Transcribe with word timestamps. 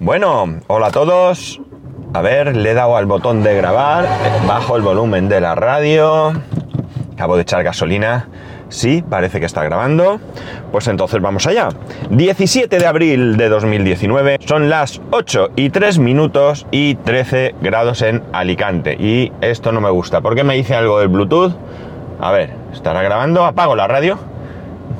Bueno, 0.00 0.60
hola 0.68 0.86
a 0.86 0.90
todos. 0.92 1.60
A 2.14 2.22
ver, 2.22 2.56
le 2.56 2.70
he 2.70 2.74
dado 2.74 2.96
al 2.96 3.06
botón 3.06 3.42
de 3.42 3.56
grabar, 3.56 4.06
bajo 4.46 4.76
el 4.76 4.82
volumen 4.82 5.28
de 5.28 5.40
la 5.40 5.56
radio, 5.56 6.32
acabo 7.14 7.34
de 7.34 7.42
echar 7.42 7.64
gasolina. 7.64 8.28
Sí, 8.68 9.02
parece 9.02 9.40
que 9.40 9.46
está 9.46 9.64
grabando. 9.64 10.20
Pues 10.70 10.86
entonces 10.86 11.20
vamos 11.20 11.48
allá. 11.48 11.70
17 12.10 12.78
de 12.78 12.86
abril 12.86 13.36
de 13.36 13.48
2019, 13.48 14.38
son 14.46 14.70
las 14.70 15.00
8 15.10 15.50
y 15.56 15.70
3 15.70 15.98
minutos 15.98 16.68
y 16.70 16.94
13 16.94 17.56
grados 17.60 18.00
en 18.02 18.22
Alicante. 18.32 18.94
Y 18.94 19.32
esto 19.40 19.72
no 19.72 19.80
me 19.80 19.90
gusta. 19.90 20.20
¿Por 20.20 20.36
qué 20.36 20.44
me 20.44 20.54
dice 20.54 20.76
algo 20.76 21.00
del 21.00 21.08
Bluetooth? 21.08 21.54
A 22.20 22.30
ver, 22.30 22.50
estará 22.72 23.02
grabando, 23.02 23.44
apago 23.44 23.74
la 23.74 23.88
radio, 23.88 24.16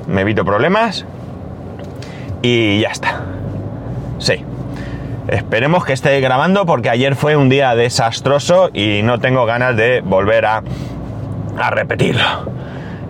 me 0.09 0.23
evito 0.23 0.45
problemas 0.45 1.07
y 2.43 2.80
ya 2.80 2.89
está. 2.89 3.23
Sí. 4.19 4.45
Esperemos 5.29 5.84
que 5.84 5.93
esté 5.93 6.19
grabando 6.21 6.65
porque 6.65 6.89
ayer 6.89 7.15
fue 7.15 7.37
un 7.37 7.51
día 7.51 7.75
desastroso 7.75 8.71
y 8.73 9.02
no 9.02 9.21
tengo 9.21 9.45
ganas 9.45 9.77
de 9.77 10.01
volver 10.01 10.47
a, 10.47 10.62
a 11.59 11.71
repetirlo. 11.71 12.25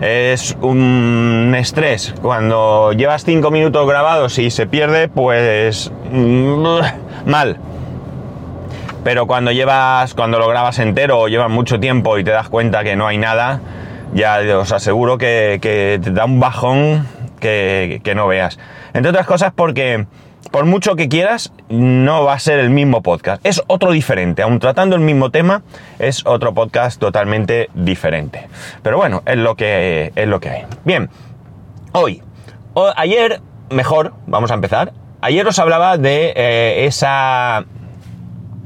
Es 0.01 0.57
un 0.59 1.55
estrés. 1.57 2.13
Cuando 2.21 2.91
llevas 2.91 3.23
5 3.23 3.51
minutos 3.51 3.87
grabados 3.87 4.37
y 4.37 4.51
se 4.51 4.67
pierde, 4.67 5.07
pues 5.07 5.93
mm, 6.11 6.79
mal. 7.25 7.57
Pero 9.05 9.25
cuando 9.25 9.53
llevas, 9.53 10.13
cuando 10.13 10.39
lo 10.39 10.49
grabas 10.49 10.77
entero 10.79 11.21
o 11.21 11.27
llevas 11.29 11.49
mucho 11.49 11.79
tiempo 11.79 12.17
y 12.17 12.25
te 12.25 12.31
das 12.31 12.49
cuenta 12.49 12.83
que 12.83 12.97
no 12.97 13.07
hay 13.07 13.17
nada, 13.17 13.61
ya 14.13 14.41
os 14.57 14.73
aseguro 14.73 15.17
que, 15.17 15.57
te 15.61 16.11
da 16.11 16.25
un 16.25 16.41
bajón 16.41 17.07
que 17.39 18.13
no 18.13 18.27
veas. 18.27 18.59
Entre 18.93 19.09
otras 19.09 19.25
cosas 19.25 19.53
porque 19.55 20.05
por 20.51 20.65
mucho 20.65 20.95
que 20.95 21.09
quieras, 21.09 21.51
no 21.69 22.23
va 22.23 22.33
a 22.33 22.39
ser 22.39 22.59
el 22.59 22.69
mismo 22.69 23.01
podcast. 23.01 23.45
Es 23.45 23.61
otro 23.67 23.91
diferente. 23.91 24.41
Aun 24.41 24.59
tratando 24.59 24.95
el 24.95 25.01
mismo 25.01 25.29
tema, 25.29 25.61
es 25.99 26.25
otro 26.25 26.53
podcast 26.53 26.99
totalmente 26.99 27.69
diferente. 27.73 28.47
Pero 28.81 28.97
bueno, 28.97 29.21
es 29.25 29.37
lo 29.37 29.55
que, 29.55 30.11
es 30.15 30.27
lo 30.27 30.39
que 30.39 30.49
hay. 30.49 30.65
Bien, 30.83 31.09
hoy, 31.91 32.21
o, 32.73 32.91
ayer, 32.95 33.41
mejor, 33.69 34.13
vamos 34.25 34.51
a 34.51 34.55
empezar. 34.55 34.93
Ayer 35.21 35.45
os 35.45 35.59
hablaba 35.59 35.97
de 35.97 36.33
eh, 36.35 36.85
esa 36.85 37.65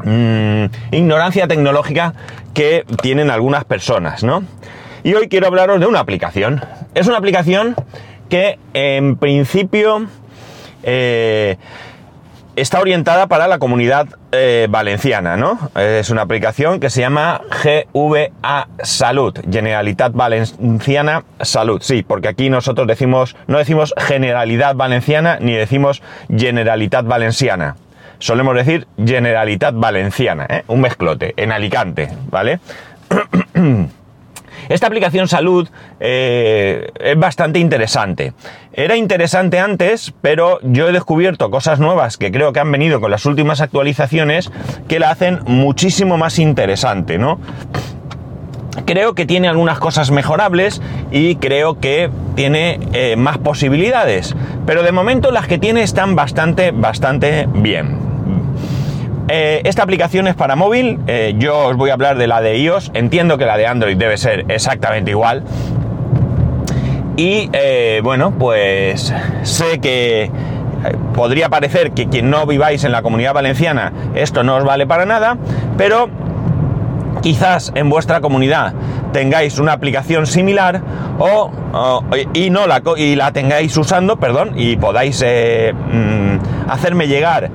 mmm, 0.03 0.65
ignorancia 0.91 1.47
tecnológica 1.47 2.13
que 2.53 2.85
tienen 3.01 3.29
algunas 3.29 3.65
personas, 3.65 4.23
¿no? 4.23 4.43
Y 5.03 5.15
hoy 5.15 5.27
quiero 5.27 5.47
hablaros 5.47 5.79
de 5.79 5.87
una 5.87 5.99
aplicación. 5.99 6.63
Es 6.93 7.07
una 7.07 7.17
aplicación 7.17 7.75
que 8.29 8.57
en 8.73 9.17
principio 9.17 10.07
eh, 10.83 11.57
está 12.55 12.79
orientada 12.79 13.27
para 13.27 13.47
la 13.47 13.59
comunidad 13.59 14.07
eh, 14.31 14.67
valenciana, 14.69 15.37
¿no? 15.37 15.57
Es 15.75 16.09
una 16.09 16.21
aplicación 16.23 16.79
que 16.79 16.89
se 16.89 17.01
llama 17.01 17.41
GVA 17.63 18.67
Salud, 18.83 19.33
Generalitat 19.49 20.13
Valenciana 20.13 21.23
Salud. 21.41 21.81
Sí, 21.81 22.03
porque 22.03 22.27
aquí 22.27 22.49
nosotros 22.49 22.87
decimos, 22.87 23.35
no 23.47 23.57
decimos 23.57 23.93
Generalidad 23.97 24.75
Valenciana 24.75 25.37
ni 25.39 25.53
decimos 25.53 26.01
Generalitat 26.35 27.05
Valenciana. 27.05 27.75
Solemos 28.19 28.55
decir 28.55 28.87
Generalitat 29.03 29.75
Valenciana, 29.75 30.45
¿eh? 30.49 30.63
un 30.67 30.81
mezclote, 30.81 31.33
en 31.35 31.51
Alicante, 31.51 32.09
¿vale? 32.29 32.59
Esta 34.69 34.87
aplicación 34.87 35.27
salud 35.27 35.69
eh, 35.99 36.89
es 36.99 37.17
bastante 37.17 37.59
interesante. 37.59 38.33
Era 38.73 38.95
interesante 38.95 39.59
antes, 39.59 40.13
pero 40.21 40.59
yo 40.63 40.87
he 40.87 40.91
descubierto 40.91 41.51
cosas 41.51 41.79
nuevas 41.79 42.17
que 42.17 42.31
creo 42.31 42.53
que 42.53 42.59
han 42.59 42.71
venido 42.71 42.99
con 42.99 43.11
las 43.11 43.25
últimas 43.25 43.61
actualizaciones 43.61 44.51
que 44.87 44.99
la 44.99 45.11
hacen 45.11 45.39
muchísimo 45.45 46.17
más 46.17 46.39
interesante, 46.39 47.17
¿no? 47.17 47.39
Creo 48.85 49.13
que 49.13 49.25
tiene 49.25 49.47
algunas 49.47 49.79
cosas 49.79 50.11
mejorables 50.11 50.81
y 51.11 51.35
creo 51.35 51.79
que 51.79 52.09
tiene 52.35 52.79
eh, 52.93 53.15
más 53.15 53.37
posibilidades. 53.37 54.35
Pero 54.65 54.83
de 54.83 54.91
momento 54.91 55.31
las 55.31 55.47
que 55.47 55.59
tiene 55.59 55.83
están 55.83 56.15
bastante, 56.15 56.71
bastante 56.71 57.47
bien. 57.53 58.02
Eh, 59.29 59.61
esta 59.63 59.83
aplicación 59.83 60.27
es 60.27 60.35
para 60.35 60.55
móvil, 60.55 60.99
eh, 61.07 61.35
yo 61.37 61.67
os 61.67 61.77
voy 61.77 61.91
a 61.91 61.93
hablar 61.93 62.17
de 62.17 62.27
la 62.27 62.41
de 62.41 62.57
iOS, 62.57 62.91
entiendo 62.93 63.37
que 63.37 63.45
la 63.45 63.57
de 63.57 63.67
Android 63.67 63.95
debe 63.95 64.17
ser 64.17 64.45
exactamente 64.49 65.11
igual. 65.11 65.43
Y 67.15 67.49
eh, 67.53 68.01
bueno, 68.03 68.33
pues 68.37 69.13
sé 69.43 69.79
que 69.79 70.29
podría 71.15 71.47
parecer 71.47 71.91
que 71.91 72.09
quien 72.09 72.29
no 72.29 72.45
viváis 72.45 72.83
en 72.83 72.91
la 72.91 73.01
comunidad 73.01 73.33
valenciana 73.33 73.93
esto 74.15 74.43
no 74.43 74.57
os 74.57 74.65
vale 74.65 74.85
para 74.85 75.05
nada, 75.05 75.37
pero 75.77 76.09
quizás 77.21 77.71
en 77.75 77.89
vuestra 77.89 78.19
comunidad 78.19 78.73
tengáis 79.13 79.59
una 79.59 79.71
aplicación 79.71 80.25
similar 80.25 80.81
o, 81.19 81.51
y 82.33 82.49
no 82.49 82.67
la 82.67 82.81
y 82.97 83.15
la 83.15 83.31
tengáis 83.31 83.77
usando, 83.77 84.17
perdón, 84.17 84.53
y 84.57 84.75
podáis 84.75 85.23
mm, 85.23 86.69
hacerme 86.69 87.07
llegar 87.07 87.49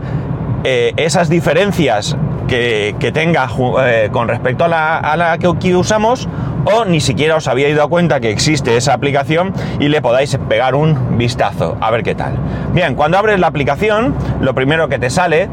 eh, 0.64 0.92
esas 0.96 1.28
diferencias 1.28 2.16
que, 2.48 2.96
que 2.98 3.12
tenga 3.12 3.48
eh, 3.84 4.08
con 4.10 4.28
respecto 4.28 4.64
a 4.64 4.68
la, 4.68 4.98
a 4.98 5.16
la, 5.16 5.38
que 5.38 5.46
aquí 5.46 5.74
usamos 5.74 6.28
o 6.64 6.84
ni 6.84 7.00
siquiera 7.00 7.36
os 7.36 7.46
habíais 7.46 7.76
dado 7.76 7.88
cuenta 7.88 8.20
que 8.20 8.30
existe 8.30 8.76
esa 8.76 8.94
aplicación 8.94 9.52
y 9.78 9.88
le 9.88 10.02
podáis 10.02 10.36
pegar 10.48 10.74
un 10.74 11.16
vistazo 11.16 11.76
a 11.80 11.90
ver 11.90 12.02
qué 12.02 12.14
tal. 12.14 12.34
Bien, 12.72 12.94
cuando 12.94 13.18
abres 13.18 13.38
la 13.38 13.46
aplicación, 13.46 14.14
lo 14.40 14.54
primero 14.54 14.88
que 14.88 14.98
te 14.98 15.10
sale 15.10 15.48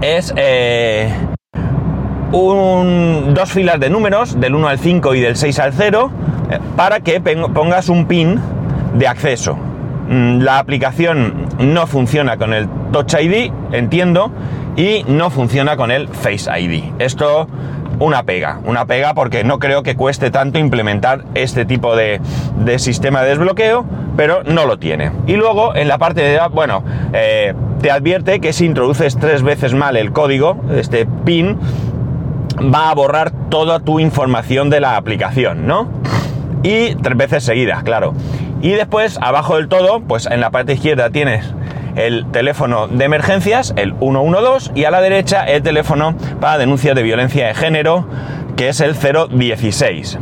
es 0.00 0.32
eh, 0.36 1.12
un, 2.32 3.32
dos 3.34 3.52
filas 3.52 3.78
de 3.80 3.90
números, 3.90 4.38
del 4.40 4.54
1 4.54 4.68
al 4.68 4.78
5 4.78 5.14
y 5.14 5.20
del 5.20 5.36
6 5.36 5.58
al 5.60 5.72
0, 5.72 6.10
eh, 6.50 6.58
para 6.76 7.00
que 7.00 7.20
pongas 7.20 7.88
un 7.88 8.06
pin 8.06 8.40
de 8.94 9.06
acceso. 9.06 9.56
Mm, 10.08 10.40
la 10.40 10.58
aplicación 10.58 11.46
no 11.58 11.86
funciona 11.86 12.36
con 12.36 12.52
el 12.52 12.68
Touch 12.92 13.14
ID, 13.14 13.52
entiendo, 13.72 14.30
y 14.76 15.04
no 15.08 15.30
funciona 15.30 15.76
con 15.76 15.90
el 15.90 16.08
Face 16.08 16.50
ID. 16.60 16.84
Esto 16.98 17.48
una 17.98 18.24
pega, 18.24 18.60
una 18.64 18.86
pega 18.86 19.14
porque 19.14 19.44
no 19.44 19.58
creo 19.58 19.82
que 19.82 19.94
cueste 19.94 20.30
tanto 20.30 20.58
implementar 20.58 21.24
este 21.34 21.64
tipo 21.64 21.94
de, 21.96 22.20
de 22.64 22.78
sistema 22.78 23.22
de 23.22 23.30
desbloqueo, 23.30 23.84
pero 24.16 24.42
no 24.42 24.66
lo 24.66 24.78
tiene. 24.78 25.12
Y 25.26 25.36
luego 25.36 25.74
en 25.74 25.88
la 25.88 25.98
parte 25.98 26.22
de, 26.22 26.40
bueno, 26.52 26.82
eh, 27.12 27.54
te 27.80 27.90
advierte 27.90 28.40
que 28.40 28.52
si 28.52 28.66
introduces 28.66 29.16
tres 29.16 29.42
veces 29.42 29.74
mal 29.74 29.96
el 29.96 30.12
código, 30.12 30.60
este 30.74 31.06
PIN, 31.06 31.58
va 32.72 32.90
a 32.90 32.94
borrar 32.94 33.32
toda 33.48 33.80
tu 33.80 34.00
información 34.00 34.70
de 34.70 34.80
la 34.80 34.96
aplicación, 34.96 35.66
¿no? 35.66 35.88
Y 36.62 36.94
tres 36.96 37.16
veces 37.16 37.44
seguidas, 37.44 37.82
claro. 37.82 38.14
Y 38.64 38.70
después, 38.70 39.18
abajo 39.20 39.56
del 39.56 39.68
todo, 39.68 40.00
pues 40.00 40.24
en 40.24 40.40
la 40.40 40.48
parte 40.48 40.72
izquierda 40.72 41.10
tienes 41.10 41.52
el 41.96 42.24
teléfono 42.32 42.88
de 42.88 43.04
emergencias, 43.04 43.74
el 43.76 43.92
112, 43.98 44.70
y 44.74 44.84
a 44.84 44.90
la 44.90 45.02
derecha 45.02 45.44
el 45.44 45.62
teléfono 45.62 46.16
para 46.40 46.56
denuncias 46.56 46.96
de 46.96 47.02
violencia 47.02 47.46
de 47.46 47.54
género, 47.54 48.06
que 48.56 48.70
es 48.70 48.80
el 48.80 48.94
016. 48.94 50.18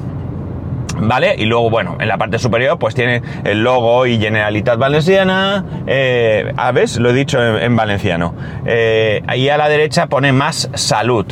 ¿Vale? 0.98 1.36
Y 1.38 1.44
luego, 1.44 1.70
bueno, 1.70 1.96
en 2.00 2.08
la 2.08 2.18
parte 2.18 2.40
superior 2.40 2.80
pues 2.80 2.96
tiene 2.96 3.22
el 3.44 3.62
logo 3.62 4.06
y 4.06 4.18
Generalitat 4.18 4.76
Valenciana. 4.76 5.64
Eh, 5.86 6.52
ah. 6.56 6.72
Lo 6.98 7.10
he 7.10 7.12
dicho 7.12 7.40
en, 7.40 7.62
en 7.62 7.76
valenciano. 7.76 8.34
Eh, 8.66 9.22
ahí 9.28 9.48
a 9.50 9.56
la 9.56 9.68
derecha 9.68 10.08
pone 10.08 10.32
más 10.32 10.68
salud. 10.74 11.26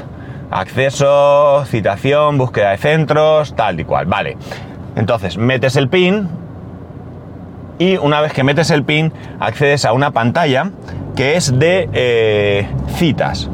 Acceso, 0.52 1.64
citación, 1.66 2.38
búsqueda 2.38 2.70
de 2.70 2.78
centros, 2.78 3.56
tal 3.56 3.80
y 3.80 3.84
cual. 3.84 4.06
Vale. 4.06 4.36
Entonces, 4.94 5.38
metes 5.38 5.76
el 5.76 5.88
PIN, 5.88 6.39
y 7.80 7.96
una 7.96 8.20
vez 8.20 8.34
que 8.34 8.44
metes 8.44 8.70
el 8.70 8.84
pin 8.84 9.10
accedes 9.40 9.86
a 9.86 9.94
una 9.94 10.12
pantalla 10.12 10.70
que 11.16 11.36
es 11.36 11.58
de 11.58 11.88
eh, 11.92 12.68
citas. 12.94 13.50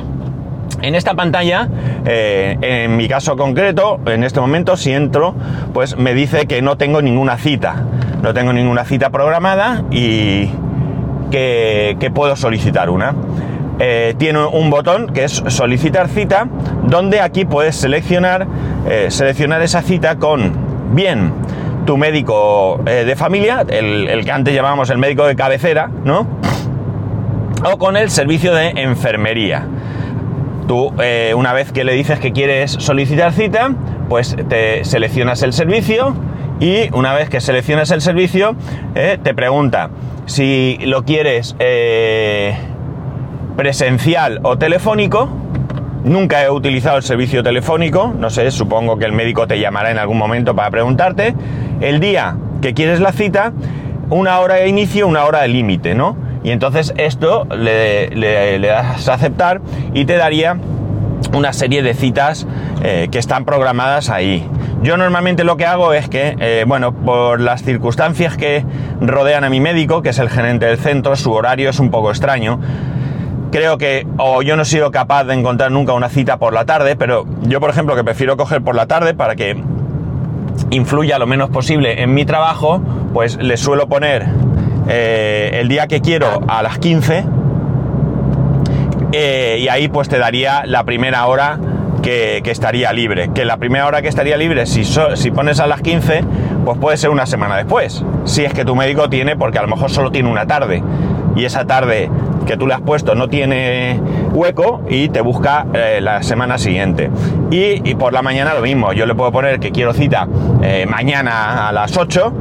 En 0.83 0.97
esta 0.97 1.15
pantalla, 1.15 1.69
eh, 2.05 2.59
en 2.61 2.97
mi 2.97 3.09
caso 3.09 3.37
concreto, 3.37 4.01
en 4.05 4.25
este 4.25 4.41
momento, 4.41 4.77
si 4.77 4.93
entro, 4.93 5.35
pues 5.73 5.97
me 5.97 6.13
dice 6.13 6.47
que 6.47 6.61
no 6.61 6.77
tengo 6.77 7.01
ninguna 7.01 7.39
cita. 7.39 7.85
No 8.21 8.35
tengo 8.35 8.53
ninguna 8.53 8.85
cita 8.85 9.11
programada 9.11 9.85
y 9.93 10.51
que, 11.31 12.11
puedo 12.13 12.35
solicitar 12.35 12.91
una. 12.91 13.15
Eh, 13.79 14.15
tiene 14.19 14.45
un 14.45 14.71
botón 14.71 15.13
que 15.13 15.25
es 15.25 15.43
solicitar 15.49 16.09
cita, 16.09 16.49
donde 16.83 17.21
aquí 17.21 17.45
puedes 17.45 17.77
seleccionar, 17.77 18.47
seleccionar 19.09 19.63
esa 19.63 19.83
cita 19.83 20.17
con 20.17 20.53
bien 20.95 21.33
tu 21.87 21.97
médico 21.97 22.81
eh, 22.85 23.05
de 23.07 23.17
familia, 23.17 23.65
el, 23.67 24.25
que 24.25 24.31
antes 24.31 24.53
llamábamos 24.53 24.91
el 24.91 24.99
médico 24.99 25.25
de 25.25 25.37
cabecera, 25.37 25.89
¿no? 26.05 26.27
O 27.65 27.79
con 27.79 27.97
el 27.97 28.11
servicio 28.11 28.53
de 28.53 28.71
enfermería. 28.77 29.67
Tú, 30.69 30.93
eh, 31.01 31.33
una 31.35 31.53
vez 31.53 31.73
que 31.73 31.85
le 31.85 31.95
dices 31.95 32.19
que 32.19 32.33
quieres 32.33 32.73
solicitar 32.73 33.33
cita, 33.33 33.73
pues 34.09 34.37
te 34.49 34.85
seleccionas 34.85 35.43
el 35.43 35.53
servicio 35.53 36.15
y 36.59 36.93
una 36.93 37.15
vez 37.15 37.31
que 37.31 37.41
seleccionas 37.41 37.91
el 37.93 38.03
servicio, 38.03 38.57
eh, 38.95 39.19
te 39.23 39.33
pregunta 39.33 39.91
si 40.27 40.79
lo 40.83 41.05
quieres 41.05 41.55
presencial 43.57 44.41
o 44.43 44.59
telefónico. 44.59 45.29
Nunca 46.05 46.45
he 46.45 46.51
utilizado 46.51 46.99
el 46.99 47.03
servicio 47.03 47.43
telefónico, 47.43 48.13
no 48.17 48.31
sé, 48.31 48.51
supongo 48.51 48.97
que 48.97 49.07
el 49.07 49.13
médico 49.13 49.47
te 49.47 49.59
llamará 49.59 49.91
en 49.91 49.99
algún 49.99 50.19
momento 50.19 50.55
para 50.55 50.71
preguntarte. 50.71 51.35
El 51.81 52.01
día 52.01 52.37
que 52.63 52.75
quieres 52.75 53.01
la 53.01 53.13
cita, 53.13 53.53
una 54.11 54.39
hora 54.41 54.57
de 54.57 54.69
inicio, 54.69 55.07
una 55.07 55.25
hora 55.25 55.43
de 55.43 55.49
límite, 55.49 55.95
¿no? 55.95 56.17
Y 56.43 56.51
entonces 56.51 56.95
esto 56.97 57.47
le, 57.51 58.61
das 58.61 59.09
a 59.09 59.15
aceptar 59.15 59.61
y 59.93 60.05
te 60.05 60.17
daría 60.17 60.57
una 61.33 61.53
serie 61.53 61.83
de 61.83 61.93
citas 61.93 62.47
eh, 62.83 63.09
que 63.11 63.19
están 63.19 63.45
programadas 63.45 64.11
ahí. 64.11 64.49
Yo 64.83 64.97
normalmente 64.97 65.43
lo 65.43 65.57
que 65.57 65.67
hago 65.67 65.93
es 65.93 66.09
que, 66.09 66.37
eh, 66.39 66.65
bueno, 66.67 66.93
por 66.93 67.41
las 67.41 67.63
circunstancias 67.63 68.37
que 68.37 68.65
rodean 69.01 69.43
a 69.43 69.51
mi 69.51 69.59
médico, 69.59 70.03
que 70.03 70.11
es 70.11 70.19
el 70.19 70.31
gerente 70.31 70.67
del 70.67 70.79
centro, 70.79 71.17
su 71.17 71.33
horario 71.33 71.71
es 71.71 71.81
un 71.81 71.91
poco 71.91 72.11
extraño. 72.11 72.61
Creo 73.51 73.79
que, 73.79 74.07
o 74.19 74.43
yo 74.43 74.55
no 74.55 74.63
he 74.63 74.67
sido 74.67 74.91
capaz 74.91 75.25
de 75.25 75.35
encontrar 75.35 75.73
nunca 75.73 75.95
una 75.95 76.09
cita 76.09 76.37
por 76.37 76.53
la 76.53 76.65
tarde, 76.65 76.95
pero 76.95 77.27
yo, 77.43 77.59
por 77.59 77.71
ejemplo, 77.71 77.97
que 77.97 78.05
prefiero 78.05 78.37
coger 78.37 78.63
por 78.63 78.77
la 78.77 78.87
tarde 78.87 79.15
para 79.15 79.35
que 79.35 79.57
influya 80.71 81.19
lo 81.19 81.27
menos 81.27 81.51
posible 81.51 82.03
en 82.03 82.15
mi 82.15 82.25
trabajo, 82.25 82.81
pues 83.13 83.37
le 83.37 83.57
suelo 83.57 83.89
poner 83.89 84.27
eh, 84.89 85.51
el 85.55 85.69
día 85.69 85.87
que 85.87 86.01
quiero 86.01 86.41
a 86.49 86.63
las 86.63 86.79
15 86.79 87.25
eh, 89.13 89.59
y 89.61 89.69
ahí 89.69 89.89
pues 89.89 90.09
te 90.09 90.19
daría 90.19 90.65
la 90.67 90.85
primera 90.85 91.27
hora 91.27 91.59
que, 92.03 92.43
estaría 92.45 92.93
libre. 92.93 93.31
Que 93.35 93.45
la 93.45 93.57
primera 93.57 93.87
hora 93.87 94.01
que 94.03 94.09
estaría 94.09 94.37
libre, 94.37 94.67
si, 94.67 94.85
si 94.85 95.31
pones 95.31 95.59
a 95.59 95.67
las 95.67 95.81
15, 95.81 96.23
pues 96.65 96.79
puede 96.79 96.97
ser 96.97 97.11
una 97.11 97.27
semana 97.27 97.57
después. 97.57 98.05
Si 98.25 98.45
es 98.45 98.53
que 98.53 98.65
tu 98.65 98.77
médico 98.77 99.09
tiene, 99.09 99.37
porque 99.37 99.59
a 99.59 99.63
lo 99.63 99.69
mejor 99.69 99.91
solo 99.91 100.13
tiene 100.13 100.31
una 100.31 100.47
tarde 100.47 100.83
y 101.35 101.45
esa 101.45 101.67
tarde 101.67 102.11
que 102.47 102.57
tú 102.57 102.67
le 102.67 102.75
has 102.75 102.81
puesto 102.81 103.15
no 103.15 103.29
tiene 103.29 104.01
hueco 104.33 104.83
y 104.89 105.09
te 105.09 105.21
busca 105.21 105.67
eh, 105.75 106.01
la 106.01 106.23
semana 106.23 106.57
siguiente. 106.57 107.11
Y, 107.51 107.95
por 107.97 108.13
la 108.13 108.23
mañana 108.23 108.55
lo 108.55 108.63
mismo, 108.63 108.93
yo 108.93 109.05
le 109.05 109.15
puedo 109.15 109.33
poner 109.33 109.61
que 109.61 109.73
quiero 109.73 109.93
cita 109.93 110.27
eh, 110.63 110.87
mañana 110.89 111.69
a 111.69 111.73
las 111.73 111.97
8, 111.97 112.33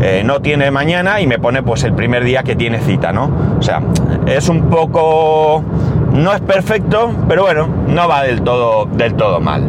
eh, 0.00 0.22
no 0.24 0.40
tiene 0.40 0.70
mañana 0.70 1.20
y 1.20 1.26
me 1.26 1.38
pone 1.38 1.62
pues 1.62 1.82
el 1.84 1.94
primer 1.94 2.24
día 2.24 2.42
que 2.42 2.54
tiene 2.54 2.80
cita, 2.80 3.12
¿no? 3.12 3.30
O 3.58 3.62
sea, 3.62 3.82
es 4.26 4.48
un 4.48 4.68
poco... 4.68 5.64
No 6.12 6.32
es 6.32 6.40
perfecto, 6.42 7.12
pero 7.28 7.42
bueno, 7.42 7.68
no 7.88 8.06
va 8.06 8.22
del 8.22 8.42
todo, 8.42 8.86
del 8.86 9.14
todo 9.14 9.40
mal. 9.40 9.68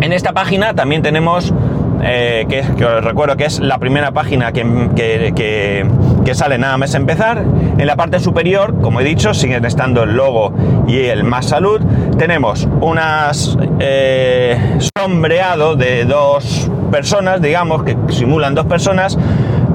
En 0.00 0.12
esta 0.12 0.32
página 0.32 0.74
también 0.74 1.02
tenemos 1.02 1.54
eh, 2.02 2.46
que, 2.48 2.84
os 2.84 3.04
recuerdo 3.04 3.36
que 3.36 3.44
es 3.44 3.60
la 3.60 3.78
primera 3.78 4.12
página 4.12 4.52
que, 4.52 5.86
sale 6.32 6.58
nada 6.58 6.76
más 6.76 6.94
empezar. 6.94 7.44
En 7.78 7.86
la 7.86 7.96
parte 7.96 8.20
superior, 8.20 8.80
como 8.80 9.00
he 9.00 9.04
dicho, 9.04 9.34
siguen 9.34 9.64
estando 9.64 10.02
el 10.02 10.16
logo 10.16 10.52
y 10.86 10.98
el 10.98 11.24
Más 11.24 11.46
Salud. 11.46 11.80
Tenemos 12.18 12.68
unas 12.80 13.56
eh, 13.78 14.78
sombreado 14.96 15.76
de 15.76 16.04
dos 16.04 16.70
personas, 16.90 17.40
digamos, 17.40 17.82
que 17.84 17.96
simulan 18.08 18.54
dos 18.54 18.66
personas, 18.66 19.18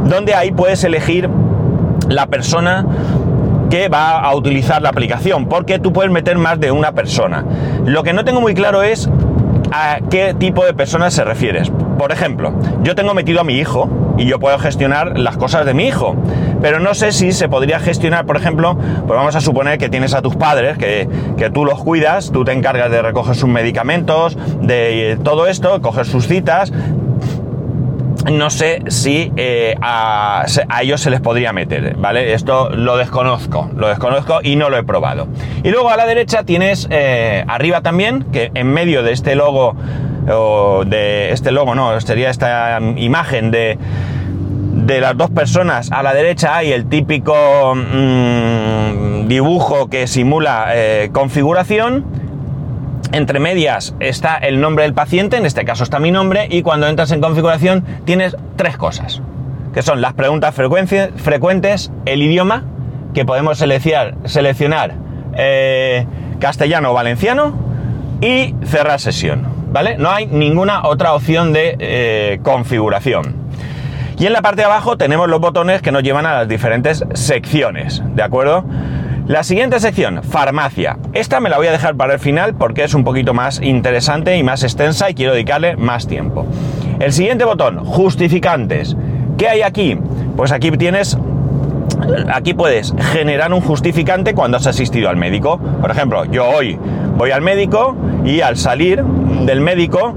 donde 0.06 0.36
ahí 0.36 0.52
puedes 0.52 0.84
elegir 0.84 1.30
la 2.10 2.28
persona 2.28 2.86
que 3.70 3.88
va 3.88 4.20
a 4.20 4.36
utilizar 4.36 4.82
la 4.82 4.90
aplicación, 4.90 5.48
porque 5.48 5.80
tú 5.80 5.94
puedes 5.94 6.12
meter 6.12 6.38
más 6.38 6.60
de 6.60 6.72
una 6.72 6.92
persona. 6.94 7.46
Lo 7.86 8.04
que 8.04 8.14
no 8.14 8.26
tengo 8.26 8.42
muy 8.42 8.54
claro 8.54 8.84
es 8.84 9.10
a 9.72 10.00
qué 10.10 10.34
tipo 10.34 10.66
de 10.66 10.74
personas 10.74 11.14
se 11.14 11.24
refieres. 11.24 11.72
Por 12.00 12.14
ejemplo, 12.14 12.54
yo 12.82 12.96
tengo 12.96 13.14
metido 13.14 13.42
a 13.42 13.44
mi 13.44 13.56
hijo 13.58 13.90
y 14.18 14.26
yo 14.26 14.40
puedo 14.40 14.58
gestionar 14.58 15.20
las 15.20 15.36
cosas 15.36 15.66
de 15.66 15.74
mi 15.74 15.86
hijo, 15.86 16.16
pero 16.62 16.80
no 16.80 16.94
sé 16.94 17.12
si 17.12 17.34
se 17.34 17.50
podría 17.50 17.82
gestionar, 17.82 18.26
por 18.26 18.38
ejemplo, 18.38 18.78
pues 19.06 19.20
vamos 19.20 19.36
a 19.36 19.42
suponer 19.42 19.78
que 19.78 19.90
tienes 19.90 20.14
a 20.14 20.22
tus 20.22 20.38
padres, 20.38 20.78
que, 20.78 21.10
que 21.38 21.50
tú 21.50 21.66
los 21.66 21.84
cuidas, 21.84 22.32
tú 22.32 22.46
te 22.46 22.54
encargas 22.54 22.90
de 22.90 23.02
recoger 23.02 23.36
sus 23.36 23.50
medicamentos, 23.50 24.38
de 24.62 25.20
todo 25.26 25.46
esto, 25.46 25.82
coger 25.82 26.06
sus 26.06 26.26
citas, 26.26 26.72
no 28.32 28.50
sé 28.50 28.84
si 28.88 29.32
eh, 29.38 29.76
a, 29.82 30.46
ellos 30.82 31.02
se 31.02 31.10
les 31.10 31.22
podría 31.22 31.54
meter, 31.54 31.96
¿vale? 31.98 32.34
Esto 32.34 32.70
lo 32.70 32.98
desconozco, 32.98 33.70
lo 33.76 33.88
desconozco 33.88 34.40
y 34.44 34.56
no 34.56 34.70
lo 34.70 34.78
he 34.78 34.84
probado. 34.84 35.28
Y 35.64 35.70
luego 35.70 35.90
a 35.90 35.98
la 35.98 36.06
derecha 36.06 36.44
tienes 36.44 36.88
eh, 36.92 37.44
arriba 37.48 37.82
también, 37.82 38.26
que 38.32 38.52
en 38.54 38.68
medio 38.68 39.04
de 39.04 39.14
este 39.14 39.36
logo, 39.36 39.76
o 40.30 40.84
de 40.86 41.32
este 41.32 41.52
logo, 41.52 41.76
no, 41.76 42.00
sería 42.02 42.30
esta 42.30 42.80
imagen 42.98 43.52
de, 43.52 43.78
de 44.86 45.02
las 45.02 45.18
dos 45.18 45.30
personas, 45.30 45.92
a 45.92 46.04
la 46.04 46.14
derecha 46.14 46.56
hay 46.56 46.72
el 46.72 46.88
típico 46.88 47.76
mm, 47.76 49.28
dibujo 49.28 49.90
que 49.90 50.08
simula 50.08 50.68
eh, 50.74 51.10
configuración. 51.14 52.06
Entre 53.12 53.40
medias 53.40 53.96
está 54.00 54.38
el 54.38 54.62
nombre 54.62 54.84
del 54.84 54.94
paciente, 54.94 55.38
en 55.38 55.46
este 55.46 55.66
caso 55.66 55.84
está 55.84 56.00
mi 56.00 56.12
nombre, 56.12 56.48
y 56.50 56.62
cuando 56.62 56.88
entras 56.88 57.12
en 57.12 57.22
configuración 57.22 57.84
tienes 58.06 58.36
tres 58.56 58.78
cosas, 58.78 59.22
que 59.74 59.82
son 59.82 60.02
las 60.02 60.14
preguntas 60.14 60.54
frecuentes, 60.54 61.92
el 62.06 62.22
idioma, 62.22 62.66
que 63.14 63.26
podemos 63.26 63.58
seleccionar, 63.58 64.94
eh, 65.36 66.06
castellano 66.40 66.92
o 66.92 66.94
valenciano, 66.94 67.54
y 68.22 68.54
cerrar 68.64 69.00
sesión, 69.00 69.48
¿vale? 69.72 69.98
No 69.98 70.10
hay 70.10 70.26
ninguna 70.26 70.88
otra 70.88 71.14
opción 71.14 71.54
de 71.54 71.76
eh, 71.80 72.40
configuración. 72.44 73.36
Y 74.18 74.26
en 74.26 74.34
la 74.34 74.42
parte 74.42 74.62
de 74.62 74.66
abajo 74.66 74.98
tenemos 74.98 75.30
los 75.30 75.40
botones 75.40 75.82
que 75.82 75.92
nos 75.92 76.04
llevan 76.04 76.26
a 76.26 76.34
las 76.34 76.48
diferentes 76.48 77.06
secciones, 77.14 78.04
¿de 78.16 78.22
acuerdo? 78.22 78.66
La 79.28 79.44
siguiente 79.44 79.80
sección, 79.80 80.24
farmacia. 80.24 80.98
Esta 81.14 81.40
me 81.40 81.50
la 81.50 81.58
voy 81.58 81.68
a 81.68 81.72
dejar 81.72 81.96
para 81.96 82.14
el 82.14 82.20
final 82.20 82.56
porque 82.56 82.84
es 82.84 82.94
un 82.94 83.04
poquito 83.04 83.34
más 83.34 83.62
interesante 83.62 84.36
y 84.36 84.44
más 84.44 84.64
extensa 84.64 85.10
y 85.10 85.14
quiero 85.14 85.34
dedicarle 85.34 85.78
más 85.78 86.08
tiempo. 86.08 86.46
El 87.00 87.14
siguiente 87.14 87.46
botón, 87.46 87.86
justificantes. 87.86 88.98
¿Qué 89.38 89.48
hay 89.48 89.62
aquí? 89.62 89.98
Pues 90.36 90.52
aquí 90.52 90.72
tienes 90.72 91.18
aquí 92.34 92.54
puedes 92.54 92.94
generar 93.12 93.54
un 93.54 93.62
justificante 93.62 94.34
cuando 94.34 94.58
has 94.58 94.68
asistido 94.68 95.10
al 95.10 95.18
médico. 95.18 95.60
Por 95.82 95.92
ejemplo, 95.92 96.26
yo 96.26 96.50
hoy 96.50 96.78
voy 97.18 97.32
al 97.32 97.42
médico 97.42 97.96
y 98.26 98.42
al 98.42 98.58
salir 98.58 99.04
del 99.50 99.62
médico, 99.62 100.16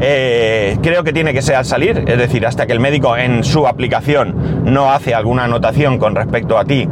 eh, 0.00 0.78
creo 0.82 1.04
que 1.04 1.12
tiene 1.12 1.34
que 1.34 1.42
ser 1.42 1.56
al 1.56 1.66
salir, 1.66 2.04
es 2.06 2.18
decir, 2.18 2.46
hasta 2.46 2.66
que 2.66 2.72
el 2.72 2.80
médico 2.80 3.14
en 3.14 3.44
su 3.44 3.66
aplicación 3.66 4.64
no 4.64 4.90
hace 4.90 5.14
alguna 5.14 5.44
anotación 5.44 5.98
con 5.98 6.14
respecto 6.14 6.58
a 6.58 6.64
ti 6.64 6.88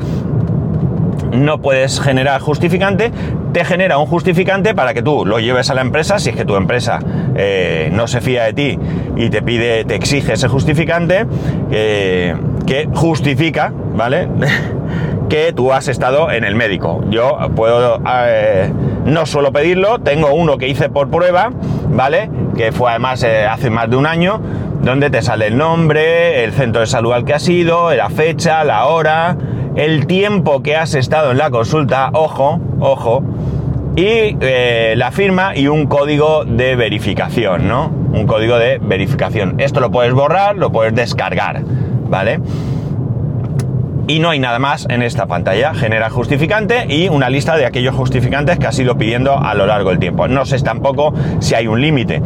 no 1.33 1.61
puedes 1.61 2.01
generar 2.01 2.41
justificante, 2.41 3.13
te 3.53 3.65
genera 3.65 3.99
un 3.99 4.07
justificante 4.07 4.75
para 4.75 4.95
que 4.95 5.03
tú 5.03 5.25
lo 5.27 5.41
lleves 5.41 5.71
a 5.71 5.75
la 5.75 5.81
empresa, 5.81 6.19
si 6.19 6.31
es 6.31 6.37
que 6.37 6.45
tu 6.45 6.57
empresa 6.57 7.01
eh, 7.37 7.91
no 7.93 8.07
se 8.07 8.21
fía 8.21 8.45
de 8.45 8.53
ti 8.53 8.79
y 9.17 9.31
te 9.31 9.43
pide, 9.43 9.85
te 9.85 9.95
exige 9.95 10.35
ese 10.35 10.49
justificante, 10.49 11.27
eh, 11.71 12.35
que 12.67 12.89
justifica, 12.95 13.73
¿vale? 13.95 14.29
que 15.29 15.53
tú 15.53 15.73
has 15.73 15.89
estado 15.89 16.31
en 16.31 16.45
el 16.45 16.55
médico. 16.55 17.05
Yo 17.11 17.37
puedo, 17.55 18.01
eh, 18.27 18.73
no 19.05 19.27
suelo 19.27 19.53
pedirlo, 19.53 19.99
tengo 20.01 20.33
uno 20.33 20.59
que 20.59 20.69
hice 20.69 20.89
por 20.89 21.11
prueba, 21.11 21.51
¿vale? 21.89 22.31
Que 22.57 22.73
fue 22.73 22.91
además 22.91 23.25
hace 23.25 23.71
más 23.71 23.91
de 23.91 23.97
un 23.97 24.07
año, 24.07 24.41
donde 24.83 25.11
te 25.11 25.23
sale 25.23 25.49
el 25.49 25.57
nombre, 25.57 26.45
el 26.45 26.53
centro 26.53 26.81
de 26.81 26.87
salud 26.87 27.13
al 27.13 27.25
que 27.25 27.35
has 27.35 27.49
ido, 27.49 27.95
la 27.95 28.11
fecha, 28.11 28.65
la 28.65 28.87
hora, 28.87 29.37
el 29.77 30.07
tiempo 30.07 30.63
que 30.63 30.77
has 30.77 30.95
estado 30.95 31.33
en 31.33 31.39
la 31.39 31.51
consulta, 31.51 32.11
ojo, 32.13 32.61
ojo, 32.81 33.23
y 33.97 34.37
eh, 34.41 34.95
la 34.97 35.11
firma 35.11 35.57
y 35.57 35.67
un 35.67 35.87
código 35.87 36.45
de 36.45 36.77
verificación, 36.77 37.67
¿no? 37.69 37.91
Un 38.13 38.27
código 38.27 38.57
de 38.57 38.79
verificación. 38.79 39.57
Esto 39.59 39.81
lo 39.81 39.91
puedes 39.91 40.13
borrar, 40.13 40.57
lo 40.57 40.71
puedes 40.71 40.95
descargar, 40.95 41.63
¿vale? 42.09 42.41
Y 44.09 44.21
no 44.21 44.31
hay 44.31 44.39
nada 44.39 44.59
más 44.59 44.87
en 44.89 45.03
esta 45.03 45.27
pantalla. 45.27 45.75
Genera 45.75 46.09
justificante 46.09 46.87
y 46.89 47.11
una 47.11 47.29
lista 47.29 47.59
de 47.59 47.67
aquellos 47.67 47.95
justificantes 47.95 48.59
que 48.59 48.67
has 48.67 48.79
ido 48.79 48.97
pidiendo 48.97 49.39
a 49.39 49.53
lo 49.53 49.67
largo 49.67 49.91
del 49.91 49.99
tiempo. 49.99 50.27
No 50.29 50.47
sé 50.47 50.59
tampoco 50.61 51.13
si 51.41 51.55
hay 51.55 51.67
un 51.67 51.83
límite. 51.83 52.23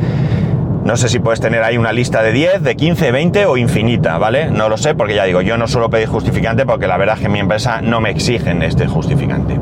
No 0.85 0.97
sé 0.97 1.09
si 1.09 1.19
puedes 1.19 1.41
tener 1.41 1.65
ahí 1.65 1.79
una 1.79 1.93
lista 1.93 2.23
de 2.23 2.31
10, 2.31 2.63
de 2.63 2.77
15, 2.77 3.11
20 3.11 3.47
o 3.47 3.57
infinita, 3.57 4.17
¿vale? 4.19 4.49
No 4.49 4.69
lo 4.69 4.77
sé 4.77 4.95
porque 4.95 5.17
ya 5.17 5.25
digo, 5.25 5.41
yo 5.41 5.59
no 5.59 5.67
suelo 5.67 5.91
pedir 5.91 6.07
justificante 6.07 6.65
porque 6.65 6.87
la 6.87 6.97
verdad 6.97 7.17
es 7.17 7.23
que 7.23 7.29
mi 7.29 7.41
empresa 7.41 7.81
no 7.83 8.01
me 8.01 8.11
exigen 8.11 8.63
este 8.63 8.87
justificante. 8.87 9.59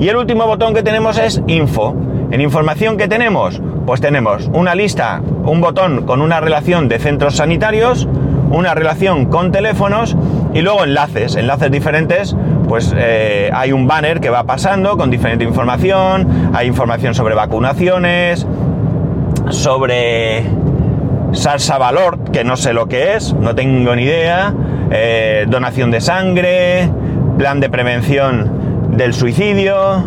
Y 0.00 0.08
el 0.08 0.16
último 0.16 0.48
botón 0.48 0.74
que 0.74 0.82
tenemos 0.82 1.16
es 1.16 1.40
info. 1.46 1.94
En 2.32 2.40
información 2.40 2.96
que 2.96 3.06
tenemos, 3.06 3.62
pues 3.86 4.00
tenemos 4.00 4.50
una 4.52 4.74
lista, 4.74 5.22
un 5.44 5.60
botón 5.60 6.06
con 6.06 6.20
una 6.20 6.40
relación 6.40 6.88
de 6.88 6.98
centros 6.98 7.36
sanitarios, 7.36 8.08
una 8.50 8.74
relación 8.74 9.26
con 9.26 9.52
teléfonos 9.52 10.16
y 10.54 10.60
luego 10.60 10.84
enlaces, 10.84 11.36
enlaces 11.36 11.70
diferentes, 11.70 12.36
pues 12.68 12.94
eh, 12.96 13.50
hay 13.52 13.72
un 13.72 13.86
banner 13.86 14.20
que 14.20 14.30
va 14.30 14.44
pasando 14.44 14.96
con 14.96 15.10
diferente 15.10 15.44
información, 15.44 16.50
hay 16.54 16.66
información 16.66 17.14
sobre 17.14 17.34
vacunaciones, 17.34 18.46
sobre 19.50 20.44
salsa 21.32 21.78
valor, 21.78 22.18
que 22.30 22.44
no 22.44 22.56
sé 22.56 22.72
lo 22.72 22.86
que 22.86 23.14
es, 23.14 23.32
no 23.34 23.54
tengo 23.54 23.94
ni 23.96 24.02
idea, 24.02 24.54
eh, 24.90 25.46
donación 25.48 25.90
de 25.90 26.00
sangre, 26.00 26.90
plan 27.38 27.60
de 27.60 27.70
prevención 27.70 28.96
del 28.96 29.14
suicidio, 29.14 30.04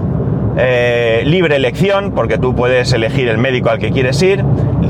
eh, 0.58 1.24
libre 1.26 1.56
elección, 1.56 2.12
porque 2.12 2.38
tú 2.38 2.56
puedes 2.56 2.94
elegir 2.94 3.28
el 3.28 3.38
médico 3.38 3.70
al 3.70 3.80
que 3.80 3.92
quieres 3.92 4.22
ir, 4.22 4.44